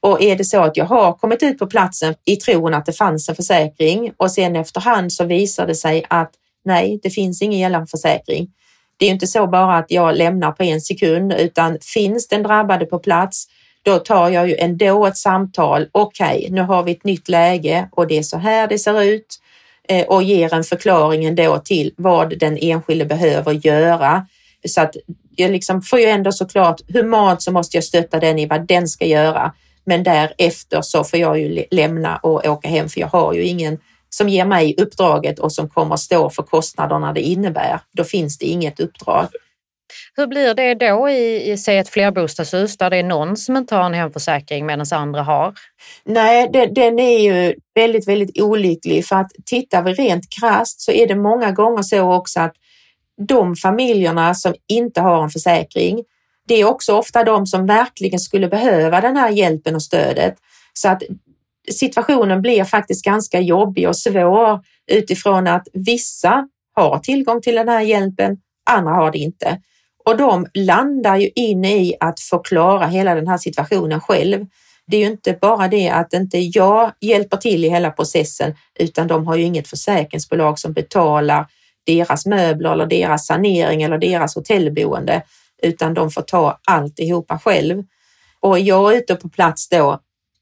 Och 0.00 0.22
är 0.22 0.36
det 0.36 0.44
så 0.44 0.60
att 0.60 0.76
jag 0.76 0.84
har 0.84 1.12
kommit 1.12 1.42
ut 1.42 1.58
på 1.58 1.66
platsen 1.66 2.14
i 2.24 2.36
tron 2.36 2.74
att 2.74 2.86
det 2.86 2.92
fanns 2.92 3.28
en 3.28 3.34
försäkring 3.34 4.12
och 4.16 4.30
sen 4.30 4.56
efterhand 4.56 5.12
så 5.12 5.24
visar 5.24 5.66
det 5.66 5.74
sig 5.74 6.04
att 6.10 6.30
nej, 6.64 7.00
det 7.02 7.10
finns 7.10 7.42
ingen 7.42 7.60
gällande 7.60 7.86
försäkring. 7.86 8.48
Det 8.96 9.06
är 9.06 9.10
inte 9.10 9.26
så 9.26 9.46
bara 9.46 9.76
att 9.76 9.90
jag 9.90 10.16
lämnar 10.16 10.52
på 10.52 10.62
en 10.62 10.80
sekund 10.80 11.32
utan 11.32 11.78
finns 11.80 12.28
den 12.28 12.42
drabbade 12.42 12.86
på 12.86 12.98
plats 12.98 13.48
då 13.84 13.98
tar 13.98 14.28
jag 14.28 14.48
ju 14.48 14.56
ändå 14.56 15.06
ett 15.06 15.16
samtal. 15.16 15.88
Okej, 15.92 16.36
okay, 16.38 16.50
nu 16.50 16.60
har 16.60 16.82
vi 16.82 16.92
ett 16.92 17.04
nytt 17.04 17.28
läge 17.28 17.88
och 17.92 18.06
det 18.06 18.18
är 18.18 18.22
så 18.22 18.38
här 18.38 18.68
det 18.68 18.78
ser 18.78 19.02
ut 19.02 19.40
eh, 19.88 20.06
och 20.06 20.22
ger 20.22 20.54
en 20.54 20.64
förklaring 20.64 21.24
ändå 21.24 21.58
till 21.58 21.94
vad 21.96 22.38
den 22.38 22.58
enskilde 22.60 23.04
behöver 23.04 23.52
göra. 23.52 24.26
Så 24.68 24.80
att 24.80 24.96
jag 25.36 25.50
liksom 25.50 25.82
får 25.82 25.98
ju 25.98 26.06
ändå 26.06 26.32
såklart 26.32 26.80
humant 26.92 27.42
så 27.42 27.52
måste 27.52 27.76
jag 27.76 27.84
stötta 27.84 28.20
den 28.20 28.38
i 28.38 28.46
vad 28.46 28.66
den 28.66 28.88
ska 28.88 29.06
göra. 29.06 29.52
Men 29.84 30.02
därefter 30.02 30.82
så 30.82 31.04
får 31.04 31.18
jag 31.18 31.40
ju 31.40 31.64
lämna 31.70 32.16
och 32.16 32.46
åka 32.46 32.68
hem 32.68 32.88
för 32.88 33.00
jag 33.00 33.08
har 33.08 33.32
ju 33.32 33.42
ingen 33.42 33.78
som 34.16 34.28
ger 34.28 34.44
mig 34.44 34.74
uppdraget 34.78 35.38
och 35.38 35.52
som 35.52 35.68
kommer 35.68 35.96
stå 35.96 36.30
för 36.30 36.42
kostnaderna 36.42 37.12
det 37.12 37.20
innebär. 37.20 37.80
Då 37.92 38.04
finns 38.04 38.38
det 38.38 38.46
inget 38.46 38.80
uppdrag. 38.80 39.26
Hur 40.16 40.26
blir 40.26 40.54
det 40.54 40.74
då 40.74 41.08
i, 41.08 41.52
i 41.52 41.58
säg 41.58 41.78
ett 41.78 41.88
flerbostadshus 41.88 42.76
där 42.76 42.90
det 42.90 42.96
är 42.96 43.02
någon 43.02 43.36
som 43.36 43.56
inte 43.56 43.74
har 43.74 43.84
en 43.84 43.94
hemförsäkring 43.94 44.66
medan 44.66 44.86
andra 44.92 45.22
har? 45.22 45.54
Nej, 46.04 46.50
det, 46.52 46.66
den 46.66 46.98
är 46.98 47.18
ju 47.18 47.54
väldigt, 47.74 48.08
väldigt 48.08 48.42
olycklig 48.42 49.06
för 49.06 49.16
att 49.16 49.30
tittar 49.46 49.82
vi 49.82 49.92
rent 49.92 50.24
krasst 50.40 50.80
så 50.80 50.92
är 50.92 51.06
det 51.06 51.16
många 51.16 51.52
gånger 51.52 51.82
så 51.82 52.12
också 52.12 52.40
att 52.40 52.54
de 53.28 53.56
familjerna 53.56 54.34
som 54.34 54.54
inte 54.68 55.00
har 55.00 55.22
en 55.22 55.30
försäkring, 55.30 56.04
det 56.48 56.54
är 56.54 56.64
också 56.64 56.96
ofta 56.96 57.24
de 57.24 57.46
som 57.46 57.66
verkligen 57.66 58.20
skulle 58.20 58.48
behöva 58.48 59.00
den 59.00 59.16
här 59.16 59.30
hjälpen 59.30 59.74
och 59.74 59.82
stödet. 59.82 60.34
Så 60.72 60.88
att 60.88 61.02
situationen 61.72 62.42
blir 62.42 62.64
faktiskt 62.64 63.04
ganska 63.04 63.40
jobbig 63.40 63.88
och 63.88 63.96
svår 63.96 64.60
utifrån 64.92 65.46
att 65.46 65.68
vissa 65.72 66.48
har 66.74 66.98
tillgång 66.98 67.40
till 67.40 67.54
den 67.54 67.68
här 67.68 67.80
hjälpen, 67.80 68.36
andra 68.70 68.92
har 68.92 69.12
det 69.12 69.18
inte. 69.18 69.60
Och 70.04 70.16
de 70.16 70.46
landar 70.54 71.16
ju 71.16 71.30
in 71.34 71.64
i 71.64 71.94
att 72.00 72.20
förklara 72.20 72.86
hela 72.86 73.14
den 73.14 73.28
här 73.28 73.38
situationen 73.38 74.00
själv. 74.00 74.46
Det 74.86 74.96
är 74.96 75.00
ju 75.00 75.06
inte 75.06 75.38
bara 75.40 75.68
det 75.68 75.88
att 75.88 76.12
inte 76.12 76.38
jag 76.38 76.92
hjälper 77.00 77.36
till 77.36 77.64
i 77.64 77.68
hela 77.68 77.90
processen, 77.90 78.54
utan 78.78 79.06
de 79.06 79.26
har 79.26 79.36
ju 79.36 79.42
inget 79.42 79.68
försäkringsbolag 79.68 80.58
som 80.58 80.72
betalar 80.72 81.46
deras 81.86 82.26
möbler 82.26 82.72
eller 82.72 82.86
deras 82.86 83.26
sanering 83.26 83.82
eller 83.82 83.98
deras 83.98 84.34
hotellboende, 84.34 85.22
utan 85.62 85.94
de 85.94 86.10
får 86.10 86.22
ta 86.22 86.60
alltihopa 86.66 87.38
själv. 87.38 87.84
Och 88.40 88.58
jag 88.58 88.92
är 88.92 88.98
ute 88.98 89.14
på 89.14 89.28
plats 89.28 89.68
då, 89.68 89.98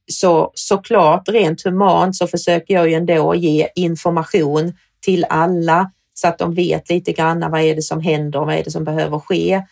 så 0.07 0.51
såklart 0.55 1.29
rent 1.29 1.65
humant 1.65 2.17
så 2.17 2.27
försöker 2.27 2.75
jag 2.75 2.89
ju 2.89 2.95
ändå 2.95 3.35
ge 3.35 3.69
information 3.75 4.73
till 5.01 5.27
alla 5.29 5.91
så 6.15 6.29
att 6.29 6.39
de 6.39 6.55
vet 6.55 6.89
lite 6.89 7.13
grann 7.13 7.51
vad 7.51 7.61
är 7.61 7.75
det 7.75 7.83
som 7.83 8.01
händer 8.01 8.41
och 8.41 8.47
vad 8.47 8.55
är 8.55 8.65
det 8.65 8.71
som 8.71 8.85
behöver 8.85 9.19
ske. 9.19 9.63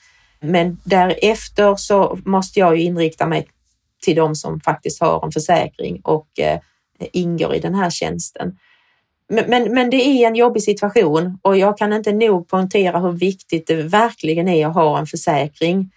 Men 0.40 0.80
därefter 0.84 1.76
så 1.76 2.18
måste 2.24 2.60
jag 2.60 2.76
ju 2.76 2.82
inrikta 2.82 3.26
mig 3.26 3.46
till 4.02 4.16
de 4.16 4.34
som 4.34 4.60
faktiskt 4.60 5.00
har 5.00 5.24
en 5.24 5.32
försäkring 5.32 6.00
och 6.04 6.38
eh, 6.38 6.60
ingår 7.12 7.54
i 7.54 7.58
den 7.58 7.74
här 7.74 7.90
tjänsten. 7.90 8.58
Men, 9.28 9.50
men, 9.50 9.74
men, 9.74 9.90
det 9.90 9.96
är 9.96 10.26
en 10.26 10.36
jobbig 10.36 10.62
situation 10.62 11.38
och 11.42 11.56
jag 11.56 11.78
kan 11.78 11.92
inte 11.92 12.12
nog 12.12 12.48
poängtera 12.48 12.98
hur 12.98 13.12
viktigt 13.12 13.66
det 13.66 13.82
verkligen 13.82 14.48
är 14.48 14.66
att 14.66 14.74
ha 14.74 14.98
en 14.98 15.06
försäkring. 15.06 15.90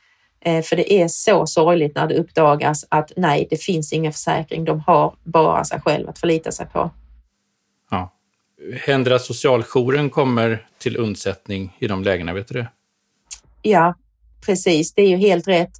Eh, 0.45 0.61
för 0.61 0.75
det 0.75 0.93
är 0.93 1.07
så 1.07 1.45
sorgligt 1.45 1.95
när 1.95 2.07
det 2.07 2.15
uppdagas 2.15 2.85
att 2.89 3.11
nej, 3.15 3.47
det 3.49 3.57
finns 3.57 3.93
ingen 3.93 4.11
försäkring. 4.11 4.65
De 4.65 4.79
har 4.79 5.15
bara 5.23 5.63
sig 5.63 5.81
själv 5.81 6.09
att 6.09 6.19
förlita 6.19 6.51
sig 6.51 6.65
på. 6.65 6.91
Ja. 7.91 8.13
Händer 8.85 9.09
det 9.09 9.15
att 9.15 9.21
socialjouren 9.21 10.09
kommer 10.09 10.65
till 10.77 10.97
undsättning 10.97 11.77
i 11.79 11.87
de 11.87 12.03
lägena? 12.03 12.33
Vet 12.33 12.47
du 12.47 12.53
det? 12.53 12.67
Ja, 13.61 13.95
precis. 14.45 14.93
Det 14.93 15.01
är 15.01 15.09
ju 15.09 15.17
helt 15.17 15.47
rätt. 15.47 15.71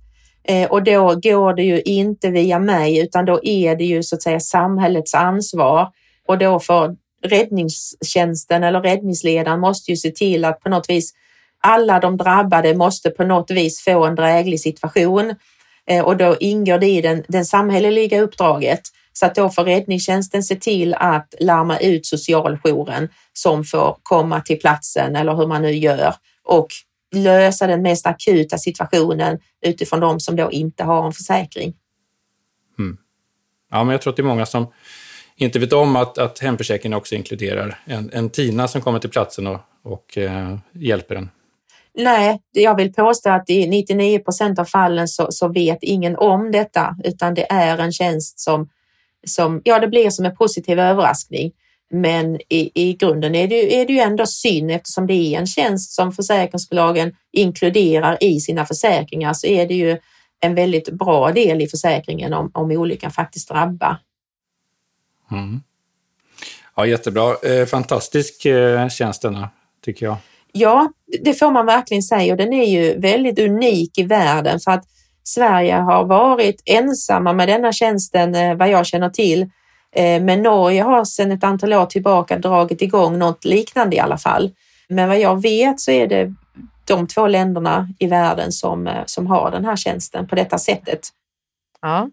Eh, 0.44 0.72
och 0.72 0.84
då 0.84 1.16
går 1.16 1.54
det 1.54 1.64
ju 1.64 1.82
inte 1.82 2.30
via 2.30 2.60
mig 2.60 3.00
utan 3.00 3.26
då 3.26 3.40
är 3.44 3.76
det 3.76 3.84
ju 3.84 4.04
så 4.04 4.16
att 4.16 4.22
säga 4.22 4.40
samhällets 4.40 5.14
ansvar 5.14 5.92
och 6.28 6.38
då 6.38 6.60
får 6.60 6.96
räddningstjänsten 7.24 8.64
eller 8.64 8.82
räddningsledaren 8.82 9.60
måste 9.60 9.92
ju 9.92 9.98
se 9.98 10.12
till 10.12 10.46
att 10.46 10.60
på 10.60 10.70
något 10.70 10.90
vis 10.90 11.14
alla 11.64 12.00
de 12.00 12.18
drabbade 12.18 12.76
måste 12.76 13.10
på 13.10 13.24
något 13.24 13.52
vis 13.52 13.84
få 13.84 14.06
en 14.06 14.16
dräglig 14.16 14.60
situation 14.60 15.36
eh, 15.88 16.06
och 16.06 16.18
då 16.18 16.36
ingår 16.40 16.78
det 16.78 16.88
i 16.88 17.02
den, 17.02 17.24
den 17.28 17.46
samhälleliga 17.46 18.22
uppdraget 18.22 18.82
Så 19.14 19.26
att 19.26 19.36
då 19.36 19.50
får 19.50 19.64
räddningstjänsten 19.64 20.44
se 20.44 20.56
till 20.56 20.94
att 20.94 21.34
larma 21.40 21.78
ut 21.78 22.06
socialjouren 22.06 23.10
som 23.34 23.64
får 23.64 23.98
komma 24.04 24.42
till 24.42 24.60
platsen 24.60 25.16
eller 25.16 25.36
hur 25.36 25.48
man 25.48 25.62
nu 25.62 25.72
gör 25.72 26.16
och 26.44 26.68
lösa 27.16 27.68
den 27.68 27.82
mest 27.82 28.06
akuta 28.06 28.58
situationen 28.58 29.40
utifrån 29.66 30.00
de 30.00 30.20
som 30.20 30.36
då 30.36 30.52
inte 30.52 30.84
har 30.84 31.06
en 31.06 31.14
försäkring. 31.14 31.74
Mm. 32.80 32.98
Ja, 33.72 33.84
men 33.84 33.92
jag 33.92 34.02
tror 34.02 34.12
att 34.12 34.18
det 34.18 34.22
är 34.22 34.26
många 34.26 34.46
som 34.46 34.68
inte 35.36 35.60
vet 35.60 35.74
om 35.74 35.96
att, 35.96 36.18
att 36.18 36.40
hemförsäkringen 36.40 36.98
också 36.98 37.16
inkluderar 37.16 37.80
en, 37.86 38.10
en 38.14 38.30
TINA 38.30 38.68
som 38.68 38.82
kommer 38.82 39.00
till 39.00 39.10
platsen 39.10 39.48
och, 39.48 39.60
och 39.84 40.18
eh, 40.18 40.58
hjälper 40.74 41.16
en. 41.16 41.30
Nej, 41.96 42.42
jag 42.52 42.76
vill 42.76 42.94
påstå 42.94 43.30
att 43.30 43.50
i 43.50 43.68
99 43.68 44.20
procent 44.20 44.60
av 44.60 44.66
fallen 44.66 45.08
så, 45.08 45.28
så, 45.32 45.48
vet 45.48 45.78
ingen 45.82 46.16
om 46.16 46.52
detta, 46.52 46.96
utan 47.04 47.34
det 47.34 47.52
är 47.52 47.78
en 47.78 47.92
tjänst 47.92 48.40
som, 48.40 48.70
som 49.28 49.62
ja, 49.64 49.80
det 49.80 49.88
blir 49.88 50.10
som 50.10 50.26
en 50.26 50.36
positiv 50.36 50.80
överraskning. 50.80 51.52
Men 51.92 52.36
i, 52.50 52.72
i 52.74 52.94
grunden 52.94 53.36
är 53.36 53.48
det, 53.48 53.82
är 53.82 53.86
det 53.86 53.94
ju 53.94 54.00
ändå 54.00 54.26
synd 54.26 54.72
eftersom 54.72 55.08
det 55.08 55.14
är 55.14 55.40
en 55.40 55.48
tjänst 55.48 55.92
som 55.92 56.12
försäkringsbolagen 56.12 57.16
inkluderar 57.32 58.24
i 58.24 58.40
sina 58.40 58.66
försäkringar 58.66 59.34
så 59.34 59.48
är 59.48 59.68
det 59.68 59.74
ju 59.74 59.98
en 60.40 60.56
väldigt 60.56 60.90
bra 60.90 61.32
del 61.32 61.62
i 61.62 61.68
försäkringen 61.68 62.34
om, 62.34 62.52
om 62.54 62.72
olyckan 62.72 63.12
faktiskt 63.12 63.50
drabbar. 63.50 63.98
Mm. 65.32 65.62
Ja, 66.76 66.86
jättebra. 66.86 67.36
Eh, 67.44 67.66
fantastisk 67.66 68.46
eh, 68.46 68.90
tjänst 68.90 69.22
denna, 69.22 69.50
tycker 69.82 70.06
jag. 70.06 70.18
Ja, 70.56 70.92
det 71.22 71.34
får 71.34 71.52
man 71.52 71.66
verkligen 71.66 72.04
säga 72.04 72.34
och 72.34 72.38
den 72.38 72.54
är 72.54 72.66
ju 72.66 73.00
väldigt 73.00 73.40
unik 73.40 73.98
i 73.98 74.04
världen 74.04 74.60
för 74.60 74.72
att 74.72 74.84
Sverige 75.24 75.76
har 75.76 76.06
varit 76.06 76.62
ensamma 76.66 77.34
med 77.34 77.48
denna 77.48 77.72
tjänsten 77.72 78.36
eh, 78.36 78.56
vad 78.56 78.70
jag 78.70 78.86
känner 78.86 79.10
till. 79.10 79.42
Eh, 79.96 80.24
men 80.24 80.44
Norge 80.44 80.84
har 80.84 81.06
sedan 81.06 81.32
ett 81.32 81.44
antal 81.44 81.74
år 81.74 81.86
tillbaka 81.86 82.38
dragit 82.38 82.82
igång 82.82 83.20
något 83.20 83.46
liknande 83.46 83.96
i 83.96 84.00
alla 84.00 84.18
fall. 84.18 84.52
Men 84.88 85.10
vad 85.10 85.20
jag 85.20 85.42
vet 85.42 85.80
så 85.80 85.92
är 85.92 86.08
det 86.08 86.34
de 86.86 87.08
två 87.08 87.28
länderna 87.28 87.90
i 88.00 88.08
världen 88.08 88.52
som, 88.52 88.88
eh, 88.88 89.04
som 89.06 89.28
har 89.28 89.52
den 89.52 89.66
här 89.66 89.76
tjänsten 89.76 90.28
på 90.28 90.36
detta 90.36 90.58
sättet. 90.58 91.00
Ja. 91.82 92.10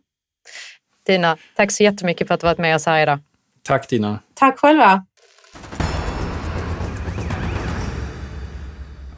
Tina, 1.07 1.37
tack 1.57 1.71
så 1.71 1.83
jättemycket 1.83 2.29
för 2.29 2.35
att 2.35 2.41
du 2.41 2.47
varit 2.47 2.59
med 2.59 2.77
oss 2.77 2.87
här 2.87 3.03
idag. 3.03 3.19
Tack 3.63 3.87
Tina. 3.87 4.19
Tack 4.35 4.59
själva. 4.59 5.05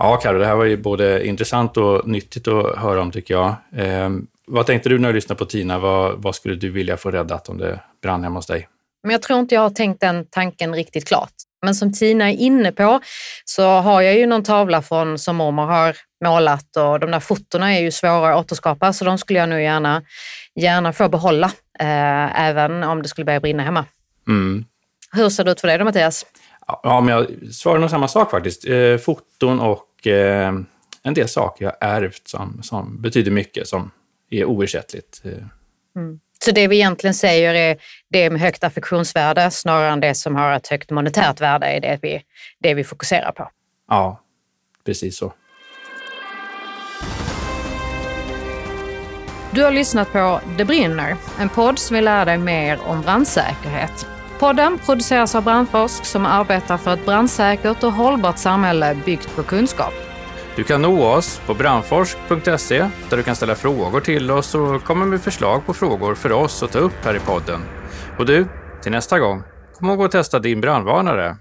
Ja, 0.02 0.16
Karo, 0.16 0.38
det 0.38 0.46
här 0.46 0.54
var 0.54 0.64
ju 0.64 0.76
både 0.76 1.26
intressant 1.26 1.76
och 1.76 2.08
nyttigt 2.08 2.48
att 2.48 2.78
höra 2.78 3.02
om 3.02 3.10
tycker 3.10 3.34
jag. 3.34 3.54
Eh, 3.76 4.10
vad 4.46 4.66
tänkte 4.66 4.88
du 4.88 4.98
när 4.98 5.08
du 5.08 5.14
lyssnade 5.14 5.38
på 5.38 5.44
Tina? 5.44 5.78
Vad, 5.78 6.22
vad, 6.22 6.34
skulle 6.34 6.54
du 6.54 6.70
vilja 6.70 6.96
få 6.96 7.10
räddat 7.10 7.48
om 7.48 7.58
det 7.58 7.80
brann 8.02 8.24
hemma 8.24 8.38
hos 8.38 8.46
dig? 8.46 8.68
Men 9.02 9.12
jag 9.12 9.22
tror 9.22 9.38
inte 9.38 9.54
jag 9.54 9.62
har 9.62 9.70
tänkt 9.70 10.00
den 10.00 10.26
tanken 10.30 10.74
riktigt 10.74 11.08
klart. 11.08 11.32
Men 11.62 11.74
som 11.74 11.92
Tina 11.92 12.30
är 12.30 12.36
inne 12.36 12.72
på 12.72 13.00
så 13.44 13.66
har 13.66 14.02
jag 14.02 14.14
ju 14.14 14.26
någon 14.26 14.42
tavla 14.42 14.82
från 14.82 15.18
som 15.18 15.36
mormor 15.36 15.66
har 15.66 15.96
målat 16.24 16.76
och 16.76 17.00
de 17.00 17.10
där 17.10 17.20
fotona 17.20 17.74
är 17.74 17.80
ju 17.80 17.90
svåra 17.90 18.34
att 18.34 18.44
återskapa 18.44 18.92
så 18.92 19.04
de 19.04 19.18
skulle 19.18 19.38
jag 19.38 19.48
nog 19.48 19.60
gärna, 19.60 20.02
gärna 20.54 20.92
få 20.92 21.08
behålla 21.08 21.46
eh, 21.78 22.40
även 22.40 22.82
om 22.82 23.02
det 23.02 23.08
skulle 23.08 23.24
börja 23.24 23.40
brinna 23.40 23.62
hemma. 23.62 23.84
Mm. 24.28 24.64
Hur 25.12 25.28
ser 25.28 25.44
det 25.44 25.50
ut 25.50 25.60
för 25.60 25.68
dig 25.68 25.78
då 25.78 25.84
Mattias? 25.84 26.26
Ja, 26.82 27.00
men 27.00 27.14
jag 27.14 27.26
svarar 27.52 27.78
nog 27.78 27.90
samma 27.90 28.08
sak 28.08 28.30
faktiskt. 28.30 28.68
Eh, 28.68 28.96
foton 28.96 29.60
och 29.60 29.88
eh, 30.06 30.52
en 31.02 31.14
del 31.14 31.28
saker 31.28 31.64
jag 31.64 31.74
ärvt 31.80 32.28
som, 32.28 32.62
som 32.62 33.02
betyder 33.02 33.30
mycket, 33.30 33.68
som 33.68 33.90
är 34.30 34.44
oersättligt. 34.44 35.22
Eh. 35.24 35.32
Mm. 35.96 36.20
Så 36.44 36.50
det 36.50 36.68
vi 36.68 36.76
egentligen 36.76 37.14
säger 37.14 37.54
är 37.54 37.76
det 38.10 38.30
med 38.30 38.40
högt 38.40 38.64
affektionsvärde 38.64 39.50
snarare 39.50 39.92
än 39.92 40.00
det 40.00 40.14
som 40.14 40.36
har 40.36 40.52
ett 40.52 40.68
högt 40.68 40.90
monetärt 40.90 41.40
värde 41.40 41.66
är 41.66 41.80
det 41.80 41.98
vi, 42.02 42.22
det 42.58 42.74
vi 42.74 42.84
fokuserar 42.84 43.32
på. 43.32 43.50
Ja, 43.88 44.20
precis 44.84 45.16
så. 45.16 45.32
Du 49.54 49.62
har 49.62 49.70
lyssnat 49.70 50.12
på 50.12 50.40
Det 50.58 50.64
brinner, 50.64 51.16
en 51.40 51.48
podd 51.48 51.78
som 51.78 51.94
vill 51.94 52.04
lära 52.04 52.24
dig 52.24 52.38
mer 52.38 52.78
om 52.86 53.02
brandsäkerhet. 53.02 54.06
Podden 54.42 54.78
produceras 54.78 55.34
av 55.34 55.44
Brandforsk 55.44 56.04
som 56.04 56.26
arbetar 56.26 56.78
för 56.78 56.94
ett 56.94 57.06
brandsäkert 57.06 57.84
och 57.84 57.92
hållbart 57.92 58.38
samhälle 58.38 58.96
byggt 59.04 59.36
på 59.36 59.42
kunskap. 59.42 59.92
Du 60.56 60.64
kan 60.64 60.82
nå 60.82 61.06
oss 61.06 61.40
på 61.46 61.54
brandforsk.se 61.54 62.88
där 63.10 63.16
du 63.16 63.22
kan 63.22 63.36
ställa 63.36 63.54
frågor 63.54 64.00
till 64.00 64.30
oss 64.30 64.54
och 64.54 64.84
komma 64.84 65.04
med 65.04 65.20
förslag 65.20 65.66
på 65.66 65.74
frågor 65.74 66.14
för 66.14 66.32
oss 66.32 66.62
att 66.62 66.72
ta 66.72 66.78
upp 66.78 67.04
här 67.04 67.14
i 67.14 67.18
podden. 67.18 67.60
Och 68.18 68.26
du, 68.26 68.46
till 68.82 68.92
nästa 68.92 69.18
gång, 69.18 69.42
kom 69.78 69.90
ihåg 69.90 70.04
att 70.04 70.12
testa 70.12 70.38
din 70.38 70.60
brandvarnare. 70.60 71.36